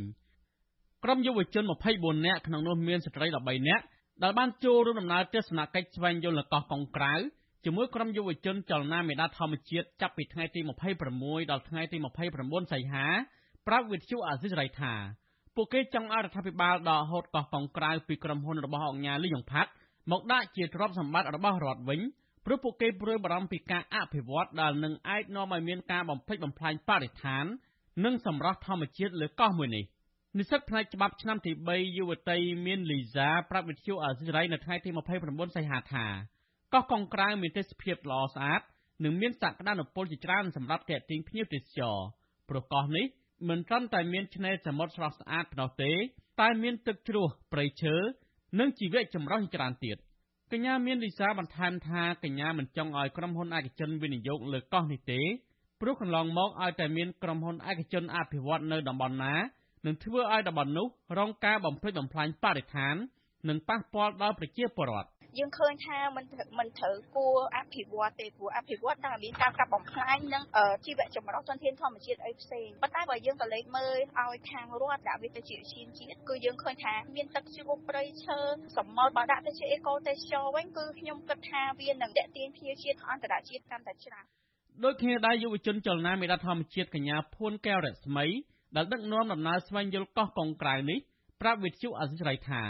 [1.09, 1.65] ក្រុមយុវជន
[1.95, 3.85] 24នាក់ក្នុងនោះមានស្ត្រី13នាក់
[4.23, 7.15] ដែលបានចូលរួមដំណើរទស្សនកិច្ចស្វែងយល់នៅកោះកុងក្រៅ
[7.65, 10.61] ជាមួយក្រុមយុវជនចលនាមេដាធម្មជាតិចាប់ពីថ្ងៃទី
[11.07, 11.97] 26ដល់ថ្ងៃទី
[12.35, 13.07] 29សីហា
[13.67, 14.93] ប្រាប់វិទ្យុអាស៊ីសេរីថា
[15.57, 19.71] ពួកគេចង់ឲ្យរដ្ឋាភិបាលដកហូតកោះកុងក្រៅពីក្រុមហ៊ុនរបស់អង្គការលីយ៉ុងផាត់
[20.13, 22.01] មកដាក់ជាទ្រព្យសម្បត្តិរបស់រដ្ឋវិញ
[22.45, 27.45] ព្រោះពួកគេព្រួយបារម្ភពីការអភិវឌ្ឍដែលនឹងអាចនាំឲ្យមានការបំផ្លិចបំផ្លាញបរិស្ថាន
[28.05, 29.87] និងសម្រស់ធម្មជាតិលើកោះមួយនេះ
[30.39, 34.91] និស្សិតផ្នែកច្បាប់ឆ្នាំទី3 យុវតីមាន លីហ្សា ប្រាប់វិទ្យុអាស៊ីសេរីនៅថ្ងៃទី
[35.23, 36.07] 29សីហាថា
[36.73, 38.63] កោះកុងក្រៅមានទេសភាពល្អស្អាត
[39.05, 41.99] និងមានសក្តានុពលជាច្រើនសម្រាប់ទាក់ទាញភ្ញៀវទេសចរ
[42.49, 43.07] ព្រោះកោះនេះ
[43.49, 45.93] មិនត្រឹមតែមានឆ្នេរសមុទ្រស្រស់ស្អាតប៉ុណ្ណោះទេ
[46.41, 47.97] តែមានទឹកជ្រោះព្រៃឈើ
[48.59, 49.97] និងជីវៈចម្រុះជាច្រើនទៀត
[50.53, 55.21] កញ្ញាមានលីសាបន្ថែមថាកញ្ញាមិនចង់ឲ្យក្រុមហ៊ុនឯកជនវិនិយោគលើកោះនេះទេ
[55.81, 59.35] ព្រោះកន្លងមកឲ្យតែមានក្រុមហ៊ុនឯកជនអភិវឌ្ឍនៅតំបន់ណា
[59.86, 62.96] នឹងធ្វើឲ្យតំបន់នោះរងការបំផ្លិចបំផ្លាញបរិស្ថាន
[63.50, 66.26] និងប៉ះពាល់ដល់ប្រជាពលរដ្ឋយើងឃើញថាมัน
[66.60, 70.44] มันត្រូវគួរអភិវឌ្ឍទេព្រោះអភិវឌ្ឍតែមានការកាប់បំផ្លាញនិង
[70.86, 78.40] ជីវៈចម្រុះធនធានធម្មជាតិអីផ្សេងប៉ុន្តែបើយើងក៏លេខមើលឲ្យខាងរដ្ឋដាក់វាទៅជាឈានជាតិគឺយើងឃើញថាមានទឹកជ្រោះព្រៃឈើ
[78.78, 84.26] សមុទ្របើដាក់ទៅជាអេកូទេសចរវិញគឺខ្ញុំគិតថាវានឹងតេទៀងភ្ញៀវជាតិអន្តរជាតិកាន់តែច្រើន
[84.84, 88.26] ដូចគ្នាដែរយុវជនចលនាមេដាធម្មជាតិកញ្ញាភួនកែវរស្មី
[88.75, 90.99] ដែលដឹកនាំដំណើរស្វែងយល់កោះកុងក្រៅនេះ
[91.41, 92.63] ប្រាប់វិទ្យុអសិរ័យថា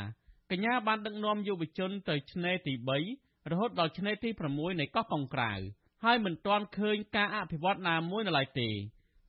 [0.51, 2.75] កញ្ញាបានដឹកនាំយុវជនទៅឆ្នេរទី
[3.13, 5.53] 3រហូតដល់ឆ្នេរទី6នៃកោះកុងក្រៅ
[6.05, 8.69] ហើយមិនទាន់ឃើញការអភិវឌ្ឍណាមួយនៅឡើយទេ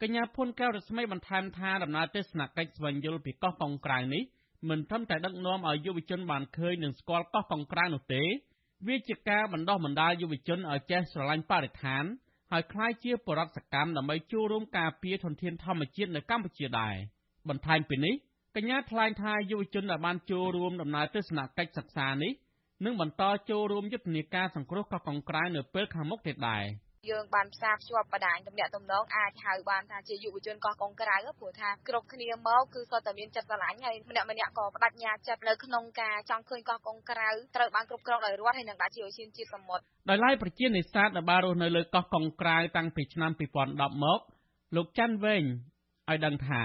[0.01, 4.23] កញ្ញាភុនកែវរស្មីបន្ថែមថាដំណើរទស្សនកិច្ចស្វែងយល់ពីកោះកុងក្រៅនេះ
[4.69, 8.23] មិនត្រឹមតែដឹកនាំឲ្យយុវជនបានឃើញនិងស្គាល់កោះកុងក្រៅនោះទេ
[8.87, 12.03] វាជាការបណ្ដោះបណ្ដាលយុវជនឲ្យចេះស្រឡាញ់បរិស្ថាន
[12.51, 16.95] ហើយក្លាយជាបរិបទសកម្មដើម្បីចូលរួមការពារធនធានធម្មជាតិនៅកម្ពុជាដែរ
[17.49, 18.15] បន្ថែមពីនេះ
[18.55, 22.33] កញ្ញាថ្លែងថាយុវជនដែលបានចូលរួមដំណើរទស្សនកិច្ចសិក្សានេះ
[22.85, 26.63] នឹងបន្តចូលរួមយុទ្ធនាការសង្គ្រោះកោះកុងក្រៅនៅពេលខាងមុខទៀតដែរ។
[27.09, 43.31] យើងបានផ្សារភ្ជាប់បណ្ដាញទំនាក់ទំនងអាចហៅបានថាជាយុវជនកោះកុងក្រៅព្រោះថាគ្រប់គ្នាមកគឺសុទ្ធតែមានចិត្តស្រឡាញ់ហើយម្នាក់ម្នាក់ក៏បដិញ្ញាចិត្តនៅក្នុងការចង់ឃើញកោះកុងក្រៅត្រូវបានគ្រប់គ្រងដោយរដ្ឋហើយនឹងដាក់ជាឧស្សាហជាតិសមុទ្រដោយឡែកប្រជានេសាទដែលបានរស់នៅលើកោះកុងក្រៅតាំងពីឆ្នាំ
[43.67, 44.19] 2010មក
[44.75, 45.43] លោកច័ន្ទវែង
[46.09, 46.63] ឲ្យដឹងថា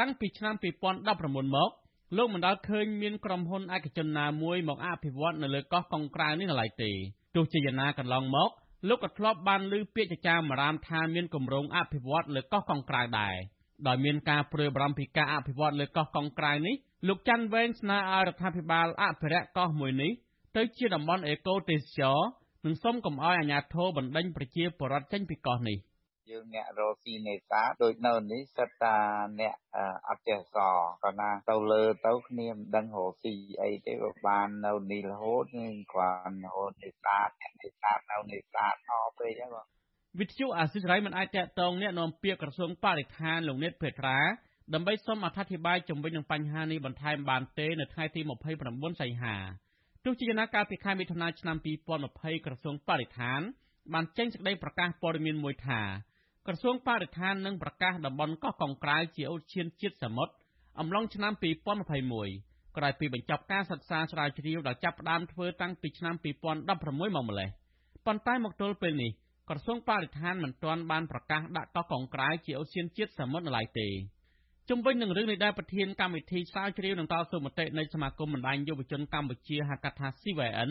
[0.00, 1.70] តាំងពីឆ្នាំ2019មក
[2.16, 6.90] លោកមិនដាល់ឃើញមានក្រុមហ៊ុនឯកជនណាមួយមកអភិវឌ្ឍនៅលើកោះកុងក្រៅនេះនៅឡើយទេ
[7.34, 8.50] ទោះជាយ៉ាងណាកន្លងមក
[8.88, 13.36] លោកក៏ធ្លាប់បានឮពាក្យចចាមអារាមថាមានគម្រោងអភិវឌ្ឍលើកោះកុងក្រៅដែរ
[13.86, 16.76] ដោយមានការព្រួយបារម្ភពីការអភិវឌ្ឍលើកោះកុងក្រៅនេះ
[17.08, 20.12] លោកច័ន្ទវែងស្នើឲ្យរដ្ឋាភិបាលអភិរក្សកោះមួយនេះ
[20.56, 22.18] ទៅជាតំបន់អេកូទេសចរ
[22.64, 25.78] និងសុំកុំឲ្យអាជ្ញាធរបណ្តេញប្រជាពលរដ្ឋចេញពីកោះនេះ
[26.30, 28.96] យើងអ្នករកស៊ីនេសាទដូចនៅនេះសិតតា
[29.40, 29.54] អ្នក
[30.08, 30.56] អត់ចេះស
[31.04, 39.66] ក៏ណាទៅលើទៅគ្នាមិនដឹងរកស៊ីអីទេក៏បាននៅនេះរហូតនឹងគ្រាន់រហូតនេសាទអ្នកនេសាទនៅនេសាទអស់ពេកហ្នឹងបង
[40.20, 44.18] វិទ្យុអាស៊ីសេរីមិនអាចតកតងអ្នកនាំពាក្យក្រសួងបរិស្ថានលោកនេតភេត្រា
[44.74, 48.20] ដើម្បីសូមអធិប្បាយជំវិញនឹងបញ្ហានេះបន្ថែមបានទេនៅថ្ងៃទី
[48.60, 49.36] 29សីហា
[50.04, 51.56] ទោះជាយ៉ាងណាកាលពីខែមិថុនាឆ្នាំ
[52.00, 53.40] 2020ក្រសួងបរិស្ថាន
[53.92, 55.80] បានចេញសេចក្តីប្រកាសព័ត៌មានមួយថា
[56.46, 60.34] ក្រសួងបរិស្ថាននឹងប្រកាសតំបន់កោះកុងក្រៅជាឧទ្យានជាតិសមុទ្រ
[60.80, 61.32] អំឡុងឆ្នាំ
[62.00, 67.48] 2021ក្រោយពីបញ្ចប់ការសិក្សាស្រាវជ្រាវដែលចាប់ផ្ដើមធ្វើតាំងពីឆ្នាំ2016មកម្លេះ
[68.06, 69.10] ប៉ុន្តែមកទល់ពេលនេះ
[69.48, 73.88] ក្រសួងបរិស្ថានមិនទាន់បានប្រកាសដាក់កោះកុងក្រៅជាឧទ្យានជាតិសមុទ្រនៅឡើយទេ
[74.68, 80.70] ជុំវិញនឹងរឿងនេះដែរប្រធានកម្មវិធីស្រាវជ្រាវនឹងតស៊ូមតិនៃសមាគមបណ្ដាញយុវជនកម្ពុជាហៅកាត់ថា CVN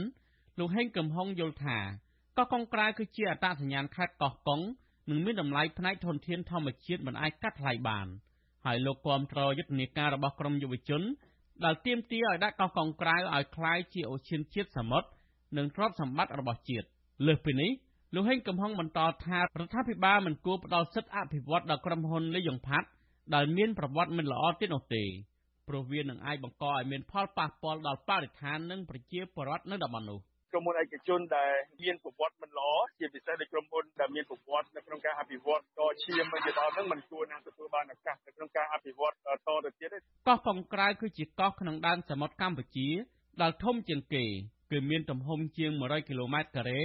[0.60, 1.78] លោកហេងកំហុងយល់ថា
[2.38, 4.62] កោះកុងក្រៅគឺជាអត្តសញ្ញាណខេត្តកោះកុង
[5.11, 8.07] និងមានតម្លៃផ្នែកធនធានធម្មជាតិមិនអាចកាត់ថ្លៃបាន
[8.65, 11.03] ហើយលោកគាំទ្រយុទ្ធនាការរបស់ក្រមយុវជន
[11.65, 15.09] ដែលទាមទារឲ្យដាក់កោះកុងក្រៅឲ្យคล้ายជាអូសៀនជាតិសមុទ្រ
[15.57, 16.87] និងទ្រព្យសម្បត្តិរបស់ជាតិ
[17.27, 17.71] លើសពីនេះ
[18.15, 22.89] លោកហេងកំហុងបន្តថារដ្ឋាភិបាលមិនគួរផ្ដល់សិទ្ធិអភិវឌ្ឍដល់ក្រុមហ៊ុនលីយ៉ុងផាត់
[23.35, 25.05] ដែលមានប្រវត្តិមិនល្អទៀតនោះទេ
[25.69, 30.19] ព្រោះវានឹងអាចបង្កឲ្យមានផលប៉ះពាល់ដល់បរិស្ថាននិងប្រជាពលរដ្ឋនៅតំបន់នោះ
[30.52, 32.70] ក្រុមហ៊ុនឯកជនដែលមានប្រវត្តិមិនល្អ
[33.00, 39.16] ជាពិសេសដូចក្រុមហ៊ុនដែលមានប្រវត្តិនៅក្នុងការអភិវឌ្ឍក៏ឈាមមកដល់ហ្នឹងមិនគួរនឹងទទួលបានឱកាសនៅក្នុងការអភិវឌ្ឍត
[39.66, 42.88] ទៅទៀតទេកោះកុងក្រៅគឺជាកោះក្នុងដែនសមុទ្រកម្ពុជា
[43.42, 44.26] ដែលធំជាងគេ
[44.72, 46.82] គឺមានទំហំជាង100គីឡូម៉ែត្រការ៉េ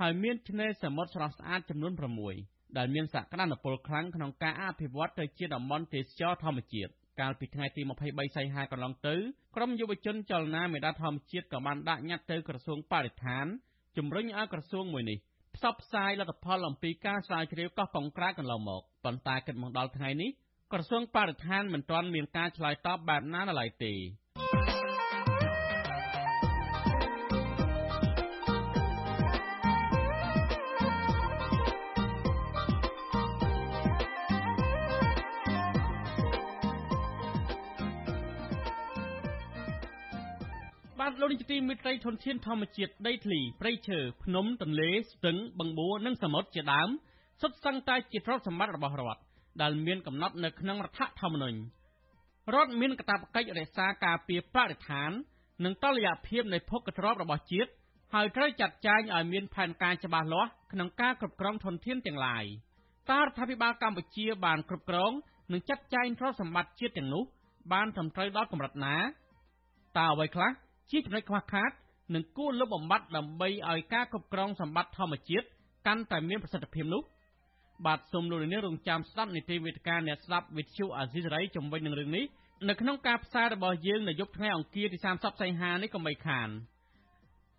[0.00, 1.92] ហើយមានឆ្នេរសមុទ្រស្រស់ស្អាតចំនួន
[2.34, 9.14] 6ដែលមានសក្តានុពលខ្លាំងក្នុងការអភិវឌ្ឍទៅជាតំបន់ទេសចរធម្មជាតិ កាលពីថ្ងៃទី23សីហាកន្លងទៅ
[9.56, 13.46] ក្រមយុវជនចលនាមេដាធម្មជាតិក៏បានដាក់ញត្តិទៅក្រសួងបរិស្ថាន
[13.96, 15.18] ជំរុញឲ្យក្រសួងមួយនេះ
[15.54, 20.30] ផ្សព្វផ្សាយលទ្ធផលអំពីការស្រាវជ្រាវកោះកុងក្រៅកន្លងមកប៉ុន្តែគិតមកដល់ថ្ងៃនេះ
[20.72, 24.77] ក្រសួងបរិស្ថានមិនទាន់មានការឆ្លើយតបបែបណានៅឡើយទេ
[41.20, 46.88] លោកនាយកទីមេត្រីធនធានធម្មជាតិដីធ្លីព្រៃឈើភ្នំទន្លេស្ទឹងបឹងបួរនិងសមុទ្រជាដើម
[47.40, 49.20] សុទ្ធសឹងតែជាទ្រព្យសម្បត្តិរបស់រដ្ឋ
[49.62, 51.58] ដែលមានកំណត់នៅក្នុងរដ្ឋធម្មនុញ្ញ
[52.54, 55.10] រដ្ឋមានកាតព្វកិច្ចរក្សាការពារបរិស្ថាន
[55.64, 57.70] និងតុល្យភាពនៃភោគទ្រព្យរបស់ជាតិ
[58.14, 62.44] ហើយត្រូវចាត់ចែងឲ្យមានផែនការច្បាស់លាស់ក្នុងការគ្រប់គ្រងធនធានទាំងឡាយ
[63.10, 65.12] តើរដ្ឋាភិបាលកម្ពុជាបានគ្រប់គ្រង
[65.52, 67.24] និងចាត់ចែងទ្រព្យសម្បត្តិជាតិទាំងនោះ
[67.72, 68.96] បានត្រឹមត្រូវដល់កម្រិតណា
[69.98, 70.50] តើអ្វីខ្លះ
[70.90, 71.70] ជាចំណុចខ្វះខាត
[72.14, 75.46] និងគួរលុបបំបាត់ដើម្បីឲ្យការគ្រប់គ្រងសម្បត្តិធម្មជាតិ
[75.86, 77.02] កាន់តែមានប្រសិទ្ធភាពនោះ
[77.86, 82.24] បាទសូមលោកនាងរងចាំស្ដាប់នីតិវិទ្យាអ្នកស្ដាប់វិទ្យុអាស៊ីសេរីជំវិញនឹងរឿងនេះ
[82.68, 86.48] នៅក្នុងការផ្សាយរបស់យើងនៅយប់ថ្ងៃអង្គារទី30សីហានេះកុំបីខាន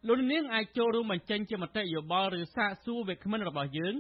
[0.08, 3.96] លោកនាងអាចចូលរួមបញ្ចេញជាមតិយោបល់ឬសាកសួរវាគ្មិនរបស់យើង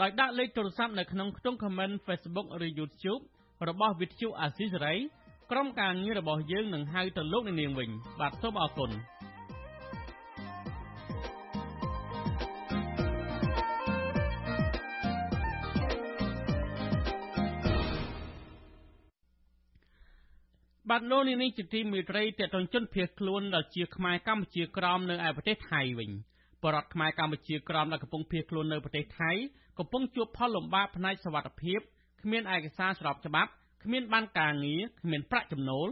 [0.00, 3.22] ដោយដាក់លេខទូរស័ព្ទនៅក្នុងខ្ទង់ comment Facebook ឬ YouTube
[3.68, 4.94] របស់វិទ្យុអាស៊ីសេរី
[5.50, 7.90] ក្រុមការងាររបស់យើងនឹងហៅទៅលោកនាងវិញ
[8.20, 8.90] បាទសូមអរគុណ
[20.90, 26.10] បាទលោកនាងជាទីមេត្រីតេតនជនភៀសខ្លួនដែលជាខ្មែរកម្ពុជាក្រមនៅឯប្រទេសថៃវិញ
[26.62, 29.30] បរដ្ឋខ្មែរកម្ពុជាក្រមដែលកំពុងភៀសខ្លួននៅប្រទេសថៃ
[29.78, 31.80] កំពុងជួបផលលំបាកផ្នែកសវត្ថិភាព
[32.22, 33.50] គ្មានឯកសារស្របច្បាប់
[33.84, 35.88] គ្មានបានការងារគ្មានប្រាក់ចំណូល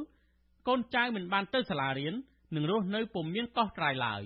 [0.68, 2.14] កូនចៅមិនបានទៅសាលារៀន
[2.55, 4.22] និងរស់នៅពុំមានកោះត្រៃឡើយ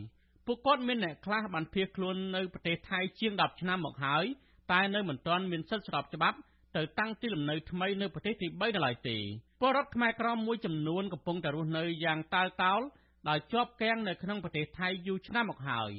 [0.47, 4.25] ពួកគាត់មានអ្នកខ្លះបានភៀសខ្លួននៅប្រទេសថៃជាង10ឆ្នាំមកហើយ
[4.73, 6.39] តែនៅមិនទាន់មានសិទ្ធិស្របច្បាប់
[6.77, 9.17] ទៅតាំងទីលំនៅថ្មីនៅប្រទេសទី3នៅឡើយទេ
[9.61, 12.81] ពលរដ្ឋខ្មែរក្រមមួយចំនួនកំពុងតែរស់នៅយ៉ាងតាលតោល
[13.29, 15.91] ដោយជាប់គាំងនៅក្នុងប្រទេសថៃយូរឆ្នាំមកហើយ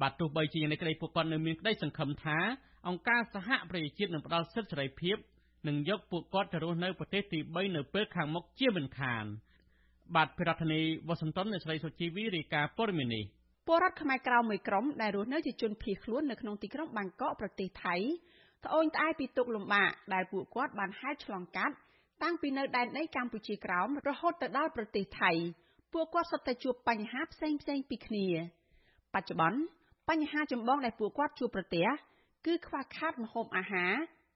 [0.00, 2.38] បាទទោះបីជាយ៉ាងនេះក្តីពួកគាត់នៅមានក្តីសង្ឃឹមថា
[2.88, 5.16] អង្គការសហប្រជាជាតិនឹងផ្ដល់សិទ្ធិសេរីភាព
[5.68, 9.24] និងយកពួកគាត់ទៅរស់នៅប្រទេសទី3នៅពេលខាងមុខជាមិនខាន
[10.14, 13.24] បាទប្រធានាធិបតីវ៉ាស៊ីនតោនអ្នកស្រីសុជីវីរាយការណ៍ព័ត៌មាននេះ
[13.66, 17.96] ពលរដ្ឋខ្មែរក្រៅមួយក្រុមដែលរស់នៅជាជនភៀសខ្លួននៅក្នុងទីក្រុងបាងកកប្រទេសថៃ
[18.64, 21.74] ត្អូញត្អែពីទុកលំបាកដែលពួកគាត់បានហែលឆ្លងកាត់
[22.22, 25.30] តាំងពីនៅដែនដីកម្ពុជាក្រោមរហូតទៅដល់ប្រទេសថៃ
[25.92, 28.26] ពួកគាត់សុទ្ធតែជួបបញ្ហាផ្សេងផ្សេងពីគ្នា
[29.14, 29.60] បច្ចុប្បន្ន
[30.08, 31.86] បញ្ហាចម្បងដែលពួកគាត់ជួបប្រទះ
[32.46, 33.94] គឺខ្វះខាតម្ហូបអាហារ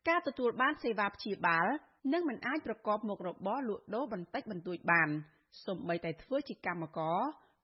[0.09, 1.67] ការទទួលបានសេវាព្យាបាល
[2.13, 5.09] និងមិនអាចប្រកបមុខរបរលក់ដូរបន្តិចបន្តួចបាន
[5.67, 7.19] សូម្បីតែធ្វើជាកម្មករ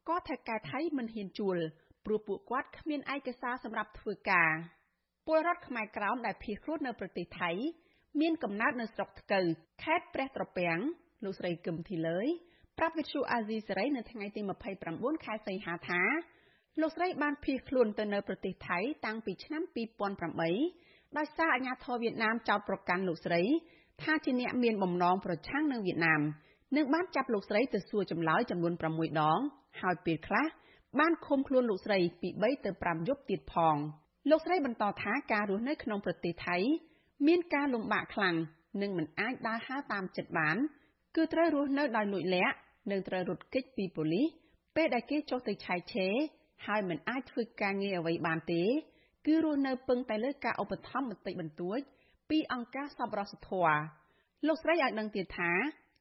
[0.09, 1.59] ក៏ថៅកែថៃមិនហ៊ានជួល
[2.05, 4.53] ព្រោះពួកគាត់គ្មានឯកសារសម្រាប់ធ្វើការ
[5.27, 7.51] ពលរដ្ឋខ្មែរក្រោមដែលភៀសខ្លួននៅប្រទេសថៃ
[8.21, 9.47] មានកំណើតនៅស្រុកថ្កូវ
[9.83, 10.79] ខេត្តព្រះត្រពាំង
[11.25, 12.27] លោកស្រីគឹមធីលើយ
[12.79, 14.41] ប្រាប់វិទ្យុអាស៊ីសេរីនៅថ្ងៃទី
[14.83, 16.03] 29ខែសីហាថា
[16.81, 19.63] លោកស្រីបានភៀសខ្លួនទៅនៅប្រទេសថៃតាំងពីឆ្នាំ
[20.29, 20.84] 2008
[21.17, 23.43] ដោយសារអាញាធរវៀតណាមចោទប្រកាន់លោកស្រី
[24.03, 26.21] ថាជាអ្នកមានបំណងប្រឆាំងនឹងវៀតណាម
[26.77, 29.39] និងបានចាប់លោកស្រីទៅសួរចម្លើយចំនួន6ដង
[29.81, 30.47] ហើយពេលខ្លះ
[30.99, 33.77] បានឃុំខ្លួនលោកស្រីពី3ទៅ5យប់ទៀតផង
[34.31, 36.57] លោកស្រីបន្តថាការរស់នៅក្នុងប្រទេសថៃ
[37.27, 38.37] មានការលំបាកខ្លាំង
[38.83, 40.57] និងមិនអាចដើរហើរតាមចិត្តបាន
[41.17, 42.57] គឺត្រូវរស់នៅដោយលួចលាក់
[42.91, 44.27] និងត្រូវរត់គេចពីប៉ូលីស
[44.77, 46.15] ពេលដែលគេចុះទៅឆែកឆេរ
[46.67, 48.63] ហើយមិនអាចធ្វើការងារអ្វីបានទេ
[49.27, 51.79] គឺរស់នៅពឹងតែលើការឧបត្ថម្ភបន្តិចបន្តួច
[52.31, 53.79] ពីអង្គការសប្បុរសធម៌
[54.47, 55.53] លោកស្រីឲ្យដឹងទៀតថា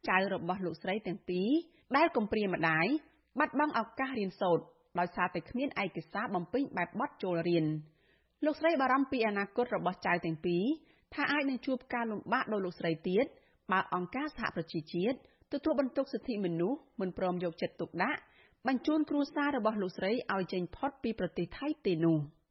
[0.10, 1.50] ចៅរបស់លោកស្រីទាំងពីរ
[1.98, 2.88] ដែលកំព្រាម្ដាយ
[3.40, 4.64] បាត់បង់ឱកាសរៀនសូត្រ
[5.00, 7.66] ដោយសារតែគ្មានឯកសារបំពេញបែបបទចូលរៀន
[8.46, 10.64] លោកស្រីបារម្ភពីអនាគតរបស់ចៅទាំងពីរ
[11.14, 13.26] ថាអាចនឹងជួបការលំបាកដោយលោកស្រីទៀត
[13.72, 15.18] បើអង្គការសហប្រជាជាតិ
[15.54, 18.20] ទទួលបន្ទុកសិទ្ធិមនុស្សមិនព្រមយកចិត្តទុកដាក់
[18.68, 22.20] បញ្ជូនគ្រួសាររបស់លោកស្រីឲ្យចេញផុតពីប្រទេសថៃទេនោះ។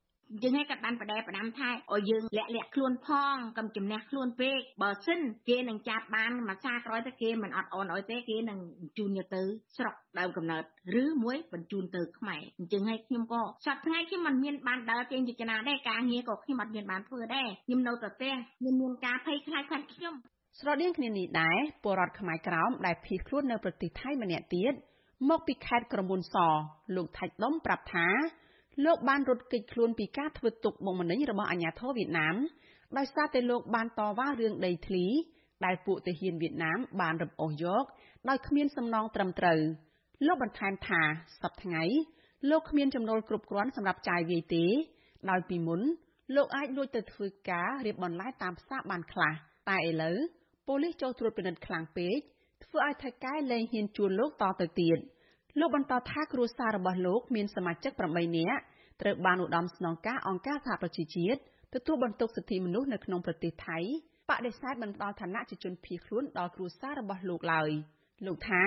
[0.42, 9.42] យើងឯងក៏បានបដែបដាំថាឲ្យយើងលាក់លាក់ខ្លួនផងកុំជំនះខ្លួនពេកបើសិនគេនឹងចាប់បានមួយសាក្រោយទៅគេមិនអត់អូនអុយទេគេនឹងបញ្ជូនយកទៅ
[9.76, 10.64] ស្រុកដើមកំណើត
[11.02, 20.14] ឬមួយបញ្ជូនទៅខ្មែរអញ្ចឹងហើយខ្ញុំក៏សប្តាហ៍ថ្ងៃខ្ញុំមិនមានបានដើរចេញទៅចនាដែរការងារក៏ខ្ញុំអត់មានបានធ្វើដែរខ្ញុំនៅតែផ្ទះខ្ញុំមានការភ័យខ្លាចខ្លាចខ្ញុំ
[20.60, 24.74] ស្រដៀងគ្នានេះដែរពលរដ្ឋខ្មែរក្រោមដែលភៀសខ្លួននៅប្រទេសថៃម្នាក់ទៀត
[25.30, 26.36] មកពីខេត្តក្រមួនស
[26.96, 28.08] លោកថាច់ដុំប្រាប់ថា
[28.84, 32.36] លោកបានរត់គេចខ្លួនពីការធ្វើទុកបុកម្នេញរបស់អាញាធរវៀតណាម
[32.98, 35.06] ដោយសារតែលោកបានតវ៉ារឿងដីធ្លី
[35.64, 37.84] ដែលពួកទាហានវៀតណាមបានរំអូសយក
[38.28, 39.60] ដោយគ្មានសំណងត្រឹមត្រូវ
[40.26, 41.02] លោកបន្ថែមថា
[41.42, 41.82] សប្តាហ៍ថ្ងៃ
[42.50, 44.64] លោកគ្មានចំណូលគ្រប់គ្រាន់សម្រាប់ចាយវាយទេ
[45.30, 45.80] ដោយពីមុន
[46.34, 49.32] លោកអាចលួចទៅធ្វើការរៀបបន្លែតាមផ្សារបានខ្លះ
[49.68, 50.16] តែឥឡូវ
[50.66, 52.18] ប៉ូលីសចូលត្រួតពិនិត្យខ្លាំងពេក
[52.64, 54.98] ធ្វើឲ្យថៅកែលែងហ៊ានជួលលោកតទៅទៀត។
[55.58, 58.60] លោកបន្តថាគ្រួសាររបស់លោកមានសមាជិក8នាក់
[59.00, 61.38] ត្រូវបានឧត្តមស្នងការអង្គការសហប្រជាជាតិ
[61.74, 63.78] ទទួលបន្ទុកសិទ្ធិមនុស្សនៅក្នុងប្រទេសថៃ
[64.28, 67.70] បដិសេធមិនផ្ដល់ឋានៈជាជនភៀសខ្លួនដល់គ្រួសាររបស់លោកឡើយ
[68.26, 68.62] លោកថា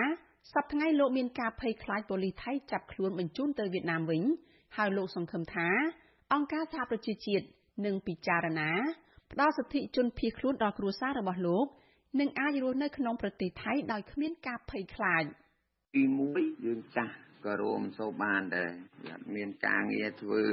[0.54, 4.24] សប្តាហ៍ថ្ងៃលោកមានការភ័យខ្លាចប៉ូលីសថៃចាប់ខ្លួនបញ្ជូនទៅវៀតណាមវិញ
[4.78, 5.68] ហើយលោកសង្ឃឹមថា
[6.34, 7.46] អង្គការសហប្រជាជាតិ
[7.86, 8.72] នឹងពិចារណា
[9.32, 11.66] ផ្ដល់សិទ្ធិជនភៀសខ្លួនដល់គ្រួសាររបស់លោក
[12.20, 15.24] និងអាចរស់នៅក្នុងប្រទេសថៃដោយគ្មានការភ័យខ្លាច។
[15.96, 16.04] ទី
[16.36, 17.16] 1យើងចាស់
[17.46, 18.74] ក៏រួមសូវបានដែរ
[19.10, 20.44] អត់មានការងារធ្វើ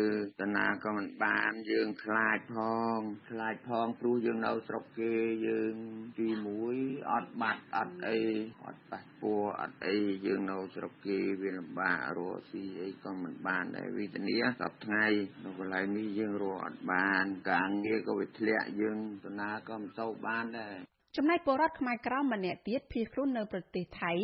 [0.40, 2.56] តាណាក៏មិនបានយើងខ្លាចផ
[2.96, 2.98] ង
[3.30, 5.14] ខ្លាចផងព្រោះយើងនៅស្រុកគេ
[5.46, 5.74] យើង
[6.18, 6.28] ទី
[6.70, 8.18] 1អត់បាត់អត់អី
[8.64, 15.04] អត់ប៉ះពួរអត់អីយើងនៅស្រុកគេវាលំបាករកស៊ីអីក៏មិនបានដែរវិធានាសប្ថ្ងៃ
[15.44, 20.76] នៅកន្លែងនេះយើងរកអត់បាន ការងារក៏វាធ្លាក់យើងតាណាក៏មិនសូវបានដែរ
[21.16, 24.14] ចំណែកពលរដ្ឋខ្មែរក្រមម្នាក់ទៀតភៀសខ្លួននៅប្រទេសថៃ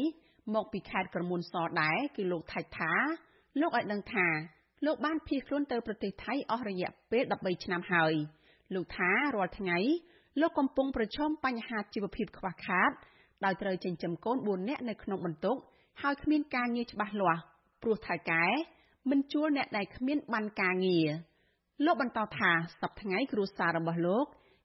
[0.55, 2.92] មកពីខេត្តក្រមួនសដែរគឺលោកថាច់ថា
[3.61, 4.26] លោកឲ្យដឹងថា
[4.86, 8.12] លោកបានភៀសខ្លួនទៅប្រទេសថៃអស់រយៈពេល13ឆ្នាំហើយ
[8.74, 9.78] លោកថារាល់ថ្ងៃ
[10.40, 12.90] លោកកំពុងប្រឈមបញ្ហាជីវភាពខ្វះខាត
[13.44, 15.57] ដោយត្រូវចិញ្ចឹមកូន4នាក់នៅក្នុងបន្ទុក
[16.03, 17.42] ហើយគ្មានការងារច្បាស់លាស់
[17.82, 18.44] ព្រោះថៅកែ
[19.11, 21.09] មិនជួលអ្នកដែលគ្មានបានការងារ
[21.84, 24.24] លោកបន្តថាសប្តាហ៍ថ្ងៃគ្រួសាររបស់លោក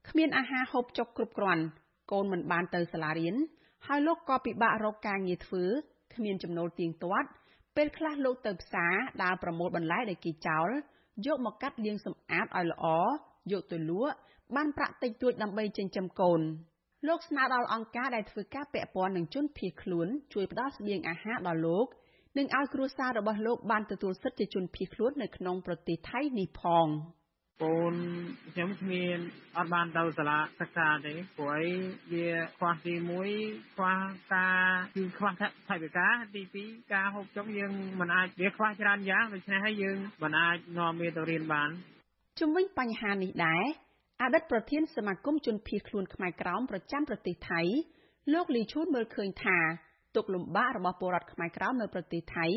[0.10, 1.64] គ្មានអាហារហូបចុកគ្រប់គ្រាន់
[2.12, 3.36] កូនមិនបានទៅសាលារៀន
[3.88, 5.64] ហើយលោកក៏ពិបាករកការងារធ្វើ
[6.14, 7.30] គ្មានចំណូលទៀងទាត់
[7.76, 10.70] ពេលខ្លះលោកទៅផ្សារដើរប្រមូលបន្លែដែលគេចោល
[11.26, 12.86] យកមកកាត់លាងសម្អាតឲ្យល្អ
[13.52, 14.16] យកទៅលក់
[14.56, 16.42] បានប្រាក់តិចតួចដើម្បីចិញ្ចឹមកូន
[17.08, 21.88] លោកស្នើដល់អង្គការដែលធ្វើការពាក់ព័ន្ធនឹងជនភៀសខ្លួនជួយផ្ដល់ស្បៀងអាហារដល់លោក
[22.38, 26.88] និងឲ្យគ្រួសាររបស់លោកបានទទួលសិទ្ធិជាជនភៀសខ្លួននៅក្នុងប្រទេសថៃនេះផង
[27.62, 27.94] កូន
[28.54, 29.18] ខ្ញុំគ្មាន
[29.58, 31.70] អត់បានទៅសាលាសិក្សាទេព្រោះអី
[32.14, 32.94] វាខ្វះទី
[33.36, 33.98] 1ខ្វះ
[34.34, 35.32] ការគឺខ្វះ
[35.68, 41.70] ថវិកាទី2ការហូបចុកយើងមិនអាចវាខ្វះច្រើនយ៉ាងដូច្នេះហើយយើងមិនអាចនាំវាទៅរៀនបាន
[42.40, 43.64] ជំវិញបញ្ហានេះដែរ
[44.22, 47.62] អតីតប្រធានសមាគមជនភៀសខ្លួនខ្មែរក្រោមប្រចាំប្រទេសថៃ
[48.34, 49.58] លោកលីឈូនមើលឃើញថា
[50.16, 52.48] ទុកលំបាករបស់ពលរដ្ឋខ្មែរក្រោមនៅប្រទេសថៃ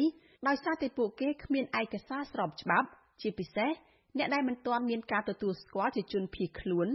[0.49, 2.89] ដោយសារតែពួកគេគ្មានឯកសារស្របច្បាប់
[3.23, 3.71] ជាពិសេស
[4.19, 6.89] អ្នកដែលមិនទាន់មានការទទួលស្គាល់ជាជនភៀសខ្លួន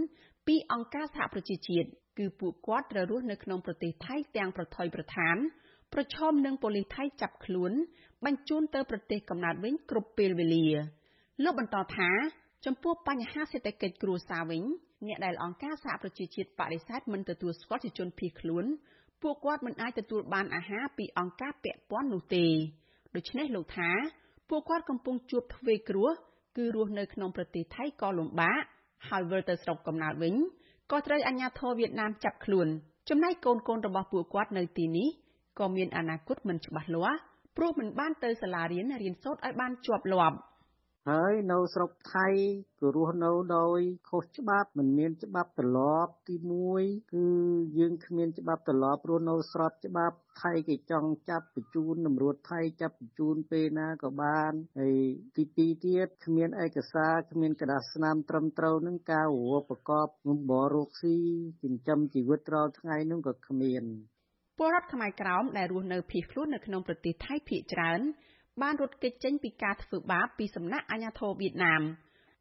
[0.48, 5.36] ពីអង្គការសហប្រជាជាតិគឺពួកគាត់ត្រូវរស់នៅក្នុងប្រទេសថៃទាំងប្រថុយប្រថាន
[5.94, 7.72] ប្រឈមនឹងប៉ូលីសថៃចាប់ខ្លួន
[8.26, 10.68] បញ្ជូនទៅប្រទេសកំណើតវិញគ្រប់ពេលវេលា
[11.44, 12.10] លោកបន្តថា
[12.66, 14.64] ចំពោះបញ្ហាសេដ្ឋកិច្ចគ្រួសារវិញ
[15.08, 18.66] អ្នកដែលអង្គការសហប្រជាជាតិបដិសេធមិនទទួលស្គាល់ជាជនភៀសខ្លួន
[19.22, 22.46] ពួកគាត់មិនអាចទទួលបានអាហារពីអង្គការពាក់ព័ន្ធនោះទេ
[23.16, 23.90] ដូច្នេះលោកថា
[24.50, 26.12] ពួកគាត់កំពុងជួបទ្វេគ្រោះ
[26.58, 28.62] គឺរស់នៅក្នុងប្រទេសថៃក៏លំបាក
[29.10, 30.36] ហើយវិលទៅស្រុកកំណើតវិញ
[30.92, 32.68] ក៏ត្រូវអាជ្ញាធរវៀតណាមចាប់ខ្លួន
[33.10, 35.08] ចំណែកកូនកូនរបស់ពួកគាត់នៅទីនេះ
[35.60, 37.20] ក៏មានអនាគតមិនច្បាស់លាស់
[37.58, 40.36] ព្រោះមិនបានទៅសាលារៀនរៀនសូត្រឲ្យបានជាប់លាប់។
[41.10, 42.28] ហើយនៅស្រុកថៃ
[42.82, 43.80] ក៏រស់នៅដោយ
[44.10, 46.36] ខុសច្បាប់មិនមានច្បាប់ទម្លាប់ទី
[46.74, 47.28] 1គឺ
[47.78, 54.98] យើងគ្មានច្បាប់ទម្លាប់រស់នៅស្របច្បាប់ថៃគេចង់ចាប់បញ្ជូនតម្រួតថៃចាប់បញ្ជូនពេលណាក៏បានហើយ
[55.36, 61.18] ទី2ទៀតគ្មានឯកសារគ្មានក្រដាសស្នាមត្រឹមត្រូវនឹងការរវល់ប្រកបនឹងបររកស៊ី
[61.64, 63.84] ចិញ្ចឹមជីវិតរាល់ថ្ងៃនឹងក៏គ្មាន
[64.58, 68.02] ពលរដ្ឋខ្មែរក្រោមដែលរស់នៅភៀសខ្លួននៅក្នុងប្រទេសថៃភាគច្រើន
[68.62, 71.82] បានរត់គេចចេញពីការធ្វើបាបពីសំណាក់អាជ្ញាធរវៀតណាម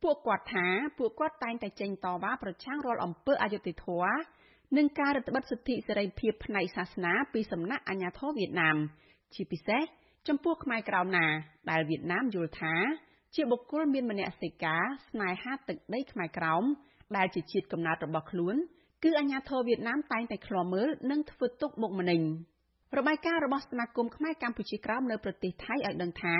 [0.02, 0.66] ពួកគាត់ថា
[0.98, 4.14] ពួកគាត់តែងតែចេញតវ៉ាប្រឆាំងរាល់អំពើអយុត្តិធម៌
[4.76, 8.76] និងការរឹតបន្តឹងសិទ្ធិសេរីភាពផ្នែកសាសនាពីសំណាក់អាជ្ញាធរវៀតណាម
[9.34, 9.82] ជាពិសេស
[10.28, 11.26] ចំពោះខ្មែរក្រោមណា
[11.70, 12.74] ដែលវៀតណាមយល់ថា
[13.34, 16.64] ជាបុគ្គលមានមនសិការស្នេហាទឹកដីខ្មែរក្រោម
[17.16, 18.56] ដែលជាជាតិកំណើតរបស់ខ្លួន
[19.04, 22.20] គឺអាញាធរវៀតណាមតែងតែឃ្លាំមើលនិងធ្វើទុកបុកម្នេញ។
[22.98, 26.36] របាយការណ៍របស់សមាគមខ្មែរកម្ពុជាក្រោមនៅប្រទេសថៃឲ្យដឹងថា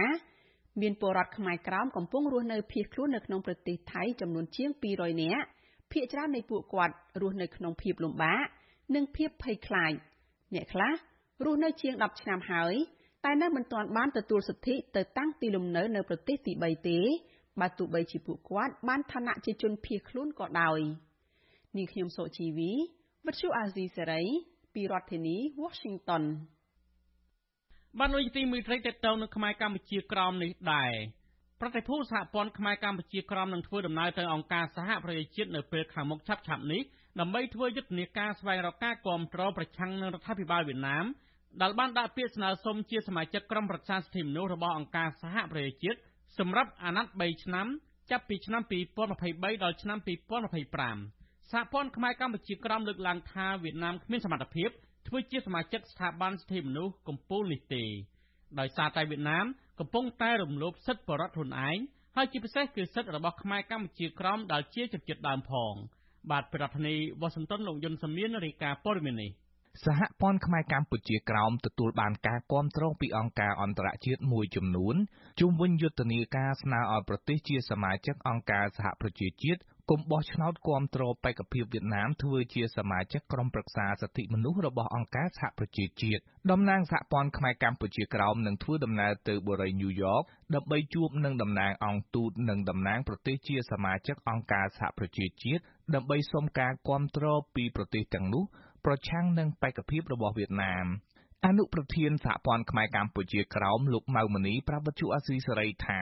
[0.81, 5.47] មានពលរដ្ឋខ្មែរក្រោមកំពុងរស់នៅភៀសខ្លួននៅក្នុងប្រទេសថៃចំនួនជាង200នាក់
[5.93, 8.47] ភាគច្រើននៃពួកគាត់រស់នៅក្នុងភាពលំបាក
[8.95, 9.93] និងភាពភ័យខ្លាច
[10.55, 10.93] អ្នកខ្លះ
[11.45, 12.75] រស់នៅជាង10ឆ្នាំហើយ
[13.25, 16.99] តែនៅមិនទាន់បានទទួលសិទ្ធិទៅតាំងទីលំនៅនៅប្រទេសទី3ទេ
[17.61, 20.81] បើទោះបីជាពួកគាត់បានឋានៈជាជនភៀសខ្លួនក៏ដោយ
[21.77, 22.73] នាងខ្ញុំសូជីវី
[23.27, 24.23] វិទ្យុអាស៊ីសេរី
[24.75, 26.25] ពីរដ្ឋធានី Washington
[27.99, 30.93] បានលោកទីមួយត្រីតទៅនៅខ្មែរកម្ពុជាក្រមនេះដែរ
[31.61, 36.83] ប្រតិភូសហព័ន្ធខ្មែរកម្ពុជាក្រមនឹងធ្វើដំណើរទៅអង្គការសហប្រជាជាតិនៅពេលខាងមុខឆាប់ឆាប់នេះ
[37.21, 41.05] ដើម្បីធ្វើយុទ្ធនាការស្វែងរកការគ្រប់គ្រងប្រឆាំងនឹងរដ្ឋាភិបាលវៀតណាម
[41.63, 45.99] ដែលបានដាក់ពាក្យស្នើសុំជាសមាជិកក្រុមប្រឹក្សាសិទ្ធិមនុស្សរបស់អង្គការសហប្រជាជាតិ
[46.39, 47.67] សម្រាប់អាណត្តិ3ឆ្នាំ
[48.11, 51.20] ចាប់ពីឆ្នាំ2023ដល់ឆ្នាំ2025
[51.53, 54.71] សហព័ន្ធខ្មែរកម្ពុជាក្រមលើកឡើងថាវៀតណាមគ្មានសមត្ថភាព
[55.09, 57.85] ធ្វើជាសមាជិកស្ថាប័នសិទ្ធិមនុស្សកម្ពុជានេះទេ
[58.61, 59.47] ដោយសារតែវៀតណាម
[59.81, 61.79] កំពុងតែរំលោភសិទ្ធិបរតខ្លួនឯង
[62.17, 65.75] ហើយជាពិសេសគឺសិទ្ធិរបស់ខ្មែរកម្ពុជាក្រមដែលជាជំនឿដើមផង
[66.31, 69.31] បាទប្រធានាធិបតីវ៉ាស៊ីនតោនលោកយុនសាមៀនរាយការណ៍ព័ត៌មាននេះ
[69.85, 74.97] សហព័ន្ធខ្មែរកម្ពុជាក្រោមទទួលបានការគាំទ្រពីអង្គការអន្តរជាតិមួយចំនួន
[75.41, 79.61] ជុំវិញយុទ្ធនាការស្នើឲ្យប្រទេសជាសមាជិកអង្គការសហប្រជាជាតិ
[79.93, 86.21] គុំបោះឆ្នោតគាំទ្របេក្ខភាពវៀតណាមធ្វើជាសមាជិកក្រុមប្រឹក្សាសិទ្ធិមនុស្សរបស់អង្គការសហប្រជាជាតិ
[86.51, 90.23] តំណាងសហព័ន្ធខ្មែរកម្ពុជាក្រោមនឹងធ្វើដំណើរទៅបុរីញូវយ៉ក
[90.55, 95.63] ដើម្បីជួបនឹងតំណាងអង្គទូតនិងតំណាងប្រទេសជាសមាជិកអង្គការសហប្រជាជាតិ
[95.95, 98.45] ដើម្បីសុំការគាំទ្រពីប្រទេសទាំងនោះ
[98.85, 100.87] ប្រឆាំងនឹងបេក្ខភាពរបស់វៀតណាម
[101.47, 106.01] អនុប្រធានសហព័ន្ធខ្មែរកម្ពុជាក្រោមលោកម៉ៅមនីប្រាប់វិទ្យុអាស៊ីសេរីថា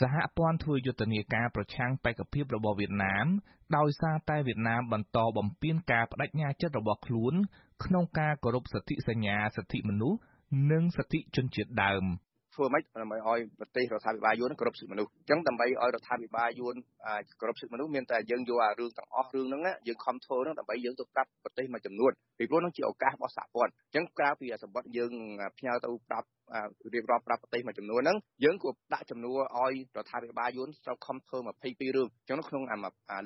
[0.00, 3.26] សហព័ន្ធធ្វើយុទ្ធនាការប្រឆាំងបេក្ខភាពរបស់វៀតណាម
[3.76, 7.34] ដោយសារតែវៀតណាមបន្តបំពានការបដិញ្ញាចិត្តរបស់ខ្លួន
[7.84, 10.18] ក្នុងការគោរពសិទ្ធិសញ្ញាសិទ្ធិមនុស្ស
[10.72, 12.04] និងសិទ្ធិជនជាតិដើម
[12.54, 16.74] ធ្វើម៉េចដើម្បីឲ្យប្រទេសរដ្ឋាភិបាលយួនគោរពសិទ្ធិមនុស្សអញ្ចឹងដើម្បីឲ្យរដ្ឋាភិបាលយួន
[17.40, 25.12] គោរពសិទ្ធិមនុស្សមានតែយើងយកអារឿងទាំងអស់រឿងហ្នឹងយើងខំធ្វើហ្នឹងដើម្បីយើងទៅប្រាប់ប្រទេសមួយចំនួនពីព្រោះហ្នឹងជាឱកាសរបស់សហព័ន្ធអញ្ចឹងក្រៅពីសម្បត្តិយើង
[25.58, 26.26] ផ្ញើទៅប្រាប់
[26.94, 32.76] រៀបរាប់ប្រាប់ប្រទេសមួយចំនួនហ្នឹងយើងគួរដាក់ចំនួនឲ្យរដ្ឋាភិបាលយួនត្រូវខំធ្វើ22រឿងអញ្ចឹងក្នុងអា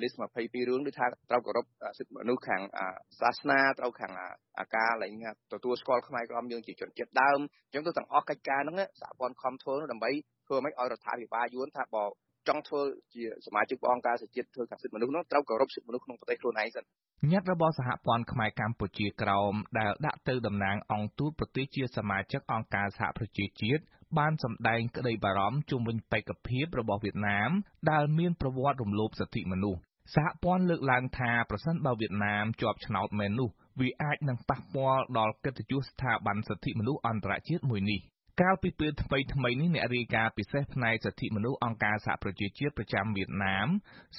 [0.01, 1.65] list 22រឿងដូចថាត្រូវគោរព
[1.97, 2.61] សិទ្ធិមនុស្សខាង
[3.19, 4.11] សាសនាត្រូវខាង
[4.59, 10.11] អាការឡើងទទួលស្គាល់ខ្មែរក្រមយើងជាជនជាតិដើមអញ្ចឹងទៅទាំងអស់កិច្ចការហ្នឹងសហព័ន្ធខំធ្វើដើម្បី
[10.47, 12.05] ធ្វើម៉េចឲ្យរដ្ឋាភិបាលយួនថាបើ
[12.49, 12.81] ចង់ធ្វើ
[13.15, 16.83] ជាសមាជិកអង្គការសហជាតិធ្វើការសិទ្ធិមនុស្សនោះត្រូវគោរពសិទ្ធិមនុស្សក្នុងប្រទេសខ្លួនឯងសិន
[17.31, 23.83] ញត្តិរបស់សហព័ន្ធខ្មែរកម្ពុជាក្រោមដែលដាក់ទៅតំណាងអង្គទូតប្រទេសជាសមាជិកអង្គការសហប្រជាជាតិ
[24.17, 27.51] បានសម្ដែងក្តីបារម្ភជុំវិញបេក្ខភាពរបស់វៀតណាម
[27.91, 29.79] ដែលមានប្រវត្តិរំលោភសិទ្ធិមនុស្ស
[30.15, 37.99] សហព័ន្ធលើកឡើងថាប្រសិនបើវៀតណាមជាប់ឆ្នោតមែននោះវាអាចនឹងប៉ះពាល់ដល់កិត្តិយសស្ថាប័នសិទ្ធិមនុស្សអន្តរជាតិមួយនេះ
[38.41, 43.67] កាលពីពេលថ្មីថ្មីនេះ អ្នករាយការណ៍ពិសេសផ្នែកសិទ្ធិមនុស្សអង្គការសហប្រជាជាតិប្រចាំវៀតណាម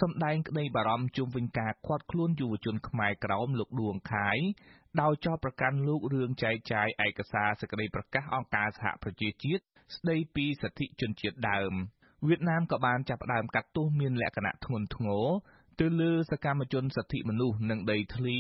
[0.01, 4.31] សម្ដែងក្តីបារម្ភជុំវិញការឃាត់ខ្លួនយុវជនខ្មែរក្រោមលោក ដួងខៃ
[5.01, 9.63] ដោយចោទប្រកាន់លោករឿងចែកចាយឯកសារសេចក្តីប្រកាសអង្គការសហប្រជាជាតិ
[9.97, 11.73] ស្តីពីសិទ្ធិជនជាតិដើម
[12.27, 15.27] វៀតណាមក៏បានចាប់ផ្ដើមកាត់ទោសមានលក្ខណៈធ្ងន់ធ្ងរ
[15.81, 18.39] ទៅលើសកម្មជនសិទ្ធិមនុស្ស និងដីធ្លី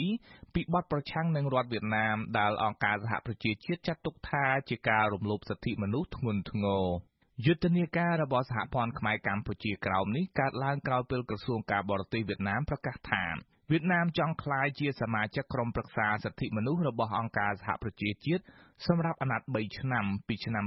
[0.55, 6.85] ពីបទប្រឆាំងនឹងរដ្ឋវៀតណាម ដែលអង្គការសហប្រជាជាតិចាត់ទុកថាជាការរំលោភសិទ្ធិមនុស្សធ្ងន់ធ្ងរ
[7.47, 13.25] យុទ្ធនាការរបស់សហព័ន្ធខ្មែរកម្ពុជាក្រោមនេះកើតឡើងក្រោយពេលក្រសួងការបរទេសវៀតណាមប្រកាសថា
[13.71, 18.45] វៀតណាមចង់ក្លាយជាសមាជិកក្រុមប្រឹក្សាសិទ្ធិមនុស្សរបស់អង្គការសហប្រជាជាតិ
[18.87, 20.65] សម្រាប់អាណត្តិ3ឆ្នាំពីឆ្នាំ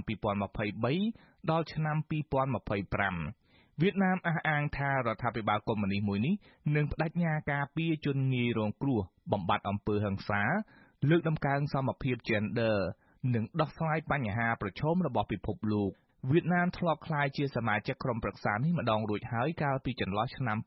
[0.78, 3.43] 2023ដល់ឆ្នាំ2025
[3.82, 6.34] វៀតណាមអះអាងថារដ្ឋាភិបាលកុម្មុយនីសមួយនេះ
[6.76, 9.00] នឹងបដិញ្ញាការពារជនងាយរងគ្រោះ
[9.32, 10.42] បំបត្តិអំពើហិង្សា
[11.10, 12.78] លើកតម្កើងសមភាព Gender
[13.34, 15.92] និងដោះស្រាយបញ្ហាប្រឈមរបស់ពិភពលោក
[16.32, 20.58] វៀតណាមធ្លាប់ក្លាយជាសមាជិកក្រុមប្រឹក្សានេះម្ដងរួចហើយកាលពីចន្លោះឆ្នាំ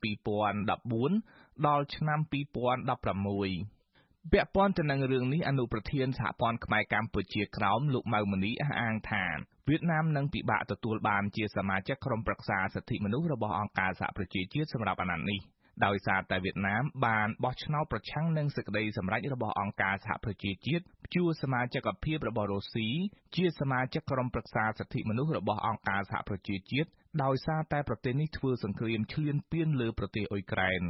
[0.59, 9.27] 2014ដល់ឆ្នាំ2016ពាក់ព័ន្ធទៅនឹងរឿងនេះអនុប្រធានសហព័ន្ធខ្មែរកម្ពុជាក្រោមលោកម៉ៅមនីអះអាងថា
[9.69, 15.41] វៀតណាមនឹងពិបាកទទួលបានជាសមាជិកក្រុមប្រឹក្សាសិទ្ធិមនុស្សរបស់អង្គការសហប្រជាជាតិសម្រាប់អាណត្តិនេះ
[15.85, 22.89] ដោយសារតែវៀតណាមបានបោះឆ្នោតប្រឆាំងនឹងសេចក្តីសម្រេចរបស់អង្គការសហប្រជាជាតិព្យួរសមាជិកភាពរបស់រុស្ស៊ី
[23.37, 26.89] ជាសមាជិកក្រុមប្រឹក្សាសិទ្ធិមនុស្សរបស់អង្គការសហប្រជាជាតិ
[27.25, 30.83] ដោយសារតែប្រទេសនេះធ្វើសង្គ្រាមឈ្លានពានលើប្រទេសអ៊ុយក្រែន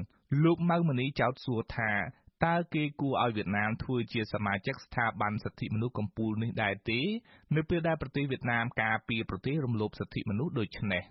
[0.44, 1.92] លោកម៉ៅមនីចោទសួរថា
[2.44, 7.00] តើគេគួរឲ្យវៀតណាមធ្វើជាសមាជិកស្ថាប័នសិទ្ធិមនុស្សកំពូលនេះដែរទេ
[7.56, 11.02] នៅពេលដែលប្រទេសវៀតណាមការពារប្រទេសរំលោភសិទ្ធិមនុស្សដូចនេះ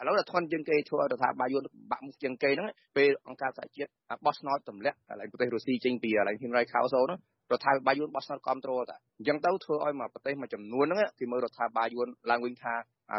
[0.00, 3.90] ឥឡូវដល់ធន់ជាងគេធ្វើរដ្ឋាភិបាលយួនបាក់មុខជាងគេហ្នឹងពេលអង្គការសហជាតិ
[4.24, 7.20] បោះឆ្នោតទម្លាក់កន្លែងប្រទេសរុស្ស៊ីចេញពីកន្លែង Human Rights Council ហ្នឹង
[7.52, 12.74] រដ្ឋាភិបាលយួនបោះឆ្នោតគ្រប់គ្រងតាអញ្ចឹងទៅធ្វើឲ្យមកប្រទេសមួយចំនួនហ្នឹងគេមើលរដ្ឋាភិបាលយួនឡើងវិញថា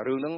[0.08, 0.36] រឿងហ្នឹង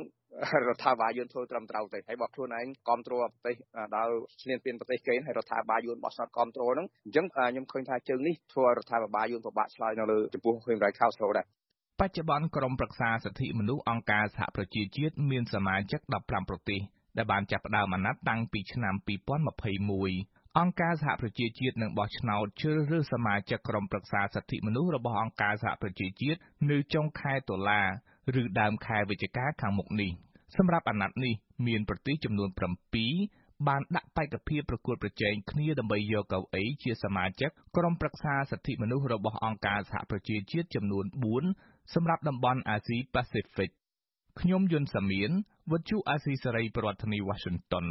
[0.69, 3.55] រដ្ឋាភិបាលយើងធ្វើត្រឹមត្រូវទេហើយបើខ្លួនឯងគ្រប់គ្រងប្រទេស
[3.95, 11.45] ដល់ឈ្លានពានប្រទេសគេហើយរដ្ឋាភិបាលយើងបោះឆ្នោតគ្រប់គ្រងហ្នឹងអញ្ចឹងខ្ញុំឃើញថាជើងនេះធ្វើឲ្យរដ្ឋាភិបាលយើងពិបាកឆ្លើយនៅលើចំពោះ Human Rights Council ដែរ
[12.01, 16.81] បច្ចុប្បន្នក្រុមប្រឹក្សាសិទ្ធិមនុស្សអង្គការសហប្រជាជាតិមានសមាជិក15ប្រទេស
[17.17, 26.39] ដែលបានចាប់ផ្ដើមអាណត្តិតាំងពីឆ្នាំ2021 អង្គការសហប្រជាជាតិនឹងបោះឆ្នោតជ្រើសរើសសមាជិកក្រុមប្រឹក្សាសិទ្ធិមនុស្សរបស់អង្គការសហប្រជាជាតិ
[26.71, 27.81] នៅចុងខែតុលា
[28.41, 30.11] ឬដើមខែវិច្ឆិកាខាងមុខនេះ
[30.57, 31.33] សម្រាប់អាណត្តិនេះ
[31.67, 32.49] មានប្រទេសចំនួន
[33.07, 41.05] 7បានដាក់បេក្ខភាពប្រកួតប្រជែងគ្នាដើម្បីយកកៅអីជាសមាជិកក្រុមប្រឹក្សាសិទ្ធិមនុស្សរបស់អង្គការសហប្រជាជាតិចំនួន
[41.49, 43.69] 4សម្រាប់តំបន់អាស៊ីប៉ាស៊ីហ្វិក
[44.39, 45.31] ខ្ញុំយុនសាមៀន
[45.71, 47.87] វិទ្យុអាស៊ីសេរីប្រធានាធិបតី Washington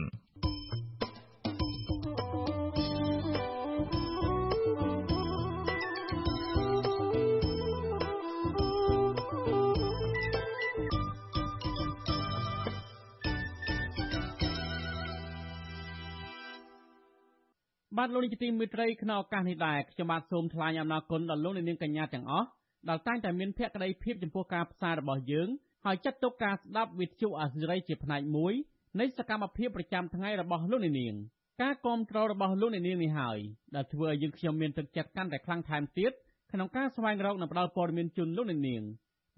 [17.98, 22.46] បាទលោកនាយកទីមេត្រីក្នុងឱកាសនេះដែរខ្ញុំបាទសូមថ្លែងអំណរគុណដល់លោកនាងកញ្ញាទាំងអស់
[22.88, 25.48] ដែលតែងតែមានភក្ដីភាពចំពោះការផ្សាយរបស់យើង
[25.84, 28.52] ហើយចាត់ទុកការស្ដាប់វិទ្យុអាស៊ីរីជាផ្នែកមួយ
[29.00, 31.14] នៃសកម្មភាពប្រចាំថ្ងៃរបស់លោកនាង
[31.62, 33.38] ការគាំទ្ររបស់លោកនាងនេះហើយ
[33.74, 36.12] ដែលធ្វើឲ្យយើងខ្ញុំមានទឹកចិត្តកាន់តែខ្លាំងថែមទៀត
[36.52, 38.60] ក្នុងការស្វែងរកនិងផ្តល់ព័ត៌មានជូនលោកនាង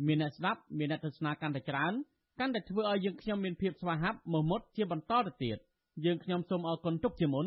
[0.07, 1.93] មានអ្នកស្ដាប់មានអ្នកទស្សនាកាន់តែច្រើន
[2.41, 5.59] កាន់តែធ្វើឲ្យយើងខ្ញុំមានភាពស្វាហាប់មោះមុតជាបន្តទៅទៀត
[6.05, 7.47] យើងខ្ញុំសូមអរគុណទុកជាមុន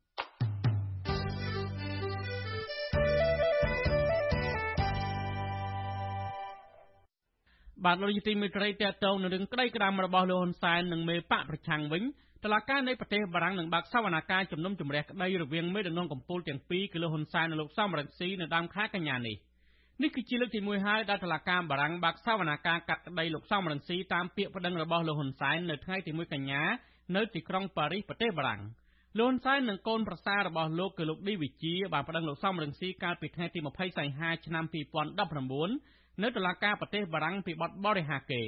[7.85, 12.03] បាទលោកទីមេត្រីតេតងនឹងរឿងក្តីក្តាមរបស់លោកហ៊ុនសែននិងមេបកប្រឆាំងវិញ
[12.43, 19.35] តឡាការនៃប្រទេសបារាំងនឹងបើកសវនកម្មជំនុំជម្រះក្តីរវាងមេដឹកនាំកម្ពុជាទាំងពីរគឺលោកហ៊ុនសែននិងលោកសំរងស៊ីនៅដើមខែកញ្ញានេះ
[20.01, 26.63] នេះគឺជាលើកទី1ហើយដែលតឡាការបារាំងបើកសវនកម្មកាត់ក្តីលោកសំរងស៊ីតាមពាក្យប្តឹងរបស់លោកហ៊ុនសែននៅថ្ងៃទី1កញ្ញា
[27.15, 28.61] នៅទីក្រុងប៉ារីសប្រទេសបារាំង
[29.19, 38.41] លោកហ៊ុនសែននិងកូនប្រសាររបស់លោកគឺលោកឌីវិជាបានប្តឹងលោកសំរងស៊ីកាលពីថ្ងៃទី20សីហាឆ្នាំ2019 នៅតុលាការប្រទេសបារាំងពីបទបរិហាកេ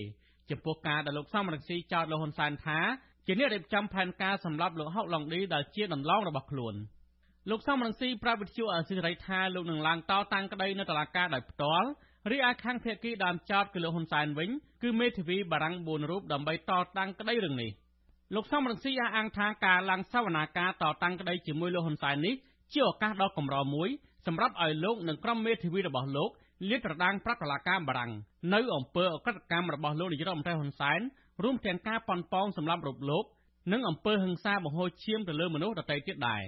[0.49, 2.80] ចំពោះការដែលលោកសំរងស៊ីចោទលោកហ៊ុនសែនថា
[3.26, 6.76] ជាអ្នករៀបចំផែនការសម្រាប់លោកហុកឡុងឌីដែលជាដន្លងរបស់ខ្លួន
[7.49, 11.88] លោកសំរងស៊ីប្រាប់វិទ្យុអសិរ័យថាលោកនឹងឡើងតតាំងក្តីនៅតុលាការដោយផ្ទាល់
[12.32, 14.49] រីឯខាងភៀកគីដើមចោតគឺលោកហ៊ុនសែនវិញ
[14.84, 17.72] គឺមេធាវីបារាំង4រូបដើម្បីតតាំងក្តីរឿងនេះ
[18.36, 22.36] លោកសំរងស៊ីអះអាងថាការឡើងសវនាការតតាំងក្តីជាមួយលោកហ៊ុនសែននេះ
[22.74, 23.89] ជាឱកាសដ៏កម្រមួយ
[24.28, 26.30] សម្រាប់ឲ្យលោកនិងក្រុមមេធាវីរបស់លោក
[26.70, 28.12] លាតត្រដាងប្រាប់តុលាការបារាំង
[28.54, 30.99] នៅអំពើអក្រិតកម្មរបស់លោកនាយរដ្ឋមន្ត្រីហ៊ុនសែន
[31.43, 33.26] រួមទាំងការប៉ុនប៉ងសម្លាប់រូបលោក
[33.72, 36.43] និងអំពើហិង្សាបង្ហូរឈាមទៅលើមនុស្សដទៃទៀតដែរ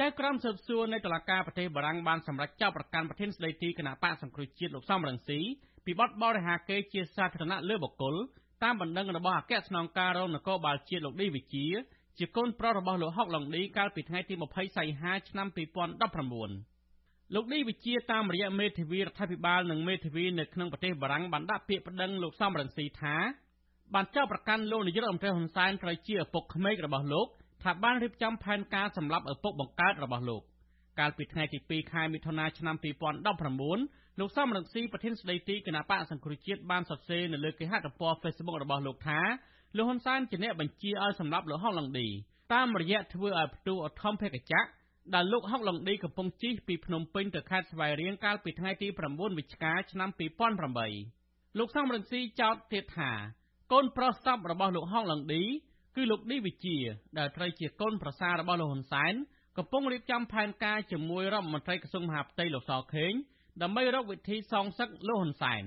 [0.00, 5.40] ចៅក្រមស៊ើបសួរនៃតុលាការប្រទេសបារាំងបានសម្រេចចាប់ប្រកាន់ប្រធានស្ដីទីគណៈបកសង្គ្រោះជាតិលោកសំរងស៊ី
[5.84, 8.14] ពីបទបរិហាកេរជាសាធារណៈលើបុគ្គល
[8.62, 11.66] តាមបណ្ដឹងរបស់អគ្គស្នងការរងនគរបាលជាតិលោកឌីវិជា
[12.18, 16.69] ជាកូនប្រុសរបស់លោកហុកឡុងឌីកាលពីថ្ងៃទី20សីហាឆ្នាំ2019
[17.34, 23.16] លោកឌីវិជាតាមរយៈមេធាវីរដ្ឋាភិបាលនិងមេធាវីនៅក្នុងប្រទេសបារាំងបានដាក់ពាក្យប្តឹងលោកសំរងស៊ីថា
[23.94, 27.26] បានចោទប្រកាន់លោកនាយករដ្ឋមន្ត្រីហ៊ុនសែនត្រូវជាឪពុកក្មេករបស់លោក
[27.62, 30.42] ថាបានរៀបចំផែនការសម្លាប់ឪពុកបង្កើតរបស់លោក
[30.98, 39.20] កាលពីថ្ងៃទី2ខែមិថុនាឆ្នាំ2019លោកសំរងស៊ីប្រធានស្ដីទីគណៈបកសង្គ្រោះជាតិបានសរសេរនៅលើគេហទំព័រ Facebook របស់លោកថា
[39.76, 42.06] លោកហ៊ុនសែនជាអ្នកបញ្ជាឲ្យសម្លាប់លោកហុកឡុងឌី
[42.54, 44.60] តាមរយៈធ្វើឲ្យផ្ទុះអធម្មភេកចៈ
[45.14, 50.08] ដែលលោកហុកឡុងឌីកំពុងជិះពីភ្នំពេញទៅខេត្តស្វាយរៀងកាលពីថ្ងៃទី9វិច្ឆិកាឆ្នាំ
[50.84, 53.12] 2008លោកសំរងស៊ីចោទទៀតថា
[53.72, 55.42] កូនប្រុសសពរបស់លោកហុកឡុងឌី
[55.96, 56.76] គឺលោកឌីវិជា
[57.18, 59.14] ដែលត្រូវជាកូនប្រសាររបស់លោកហ៊ុនសែន
[59.58, 63.12] កំពុងរៀបចំផែនការជាមួយរដ្ឋមន្ត្រីក្រសួងមហាផ្ទៃលោកសខេង
[63.62, 65.62] ដើម្បីរកវិធីសងសឹកលោកហ៊ុនសែន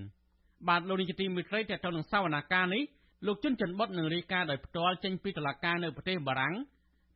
[0.67, 2.83] បាទលោកនាយកទីមេត្រីតទៅនឹងសវនាការនេះ
[3.27, 6.55] លោកជុនច័ន្ទបុតនឹងរាយការណ៍ដោយផ្ទាល់ចេញពីតុលាការនៅប្រទេសបារាំង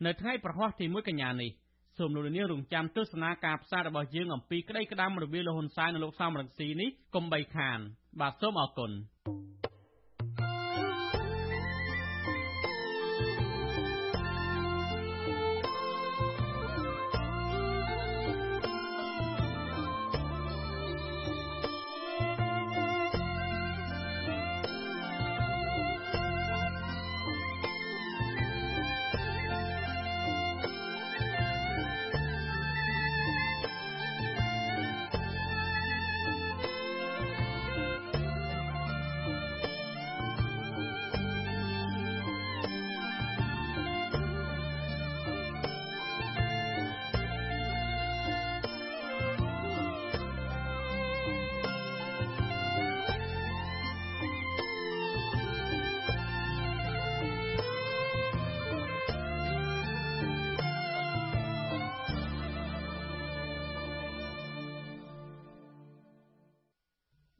[0.05, 1.51] នៅថ្ងៃប្រហ័សទី1កញ្ញានេះ
[1.97, 7.79] សូមលោកនាងរងចាំទស្សនាការផ្សាយរបស់យើងអំពីក្តីក្តាំរវាងលោកហ៊ុនសែននិងលោកសំរងស៊ីនេះកុំបីខាន
[8.19, 8.91] បាទសូមអរគុណ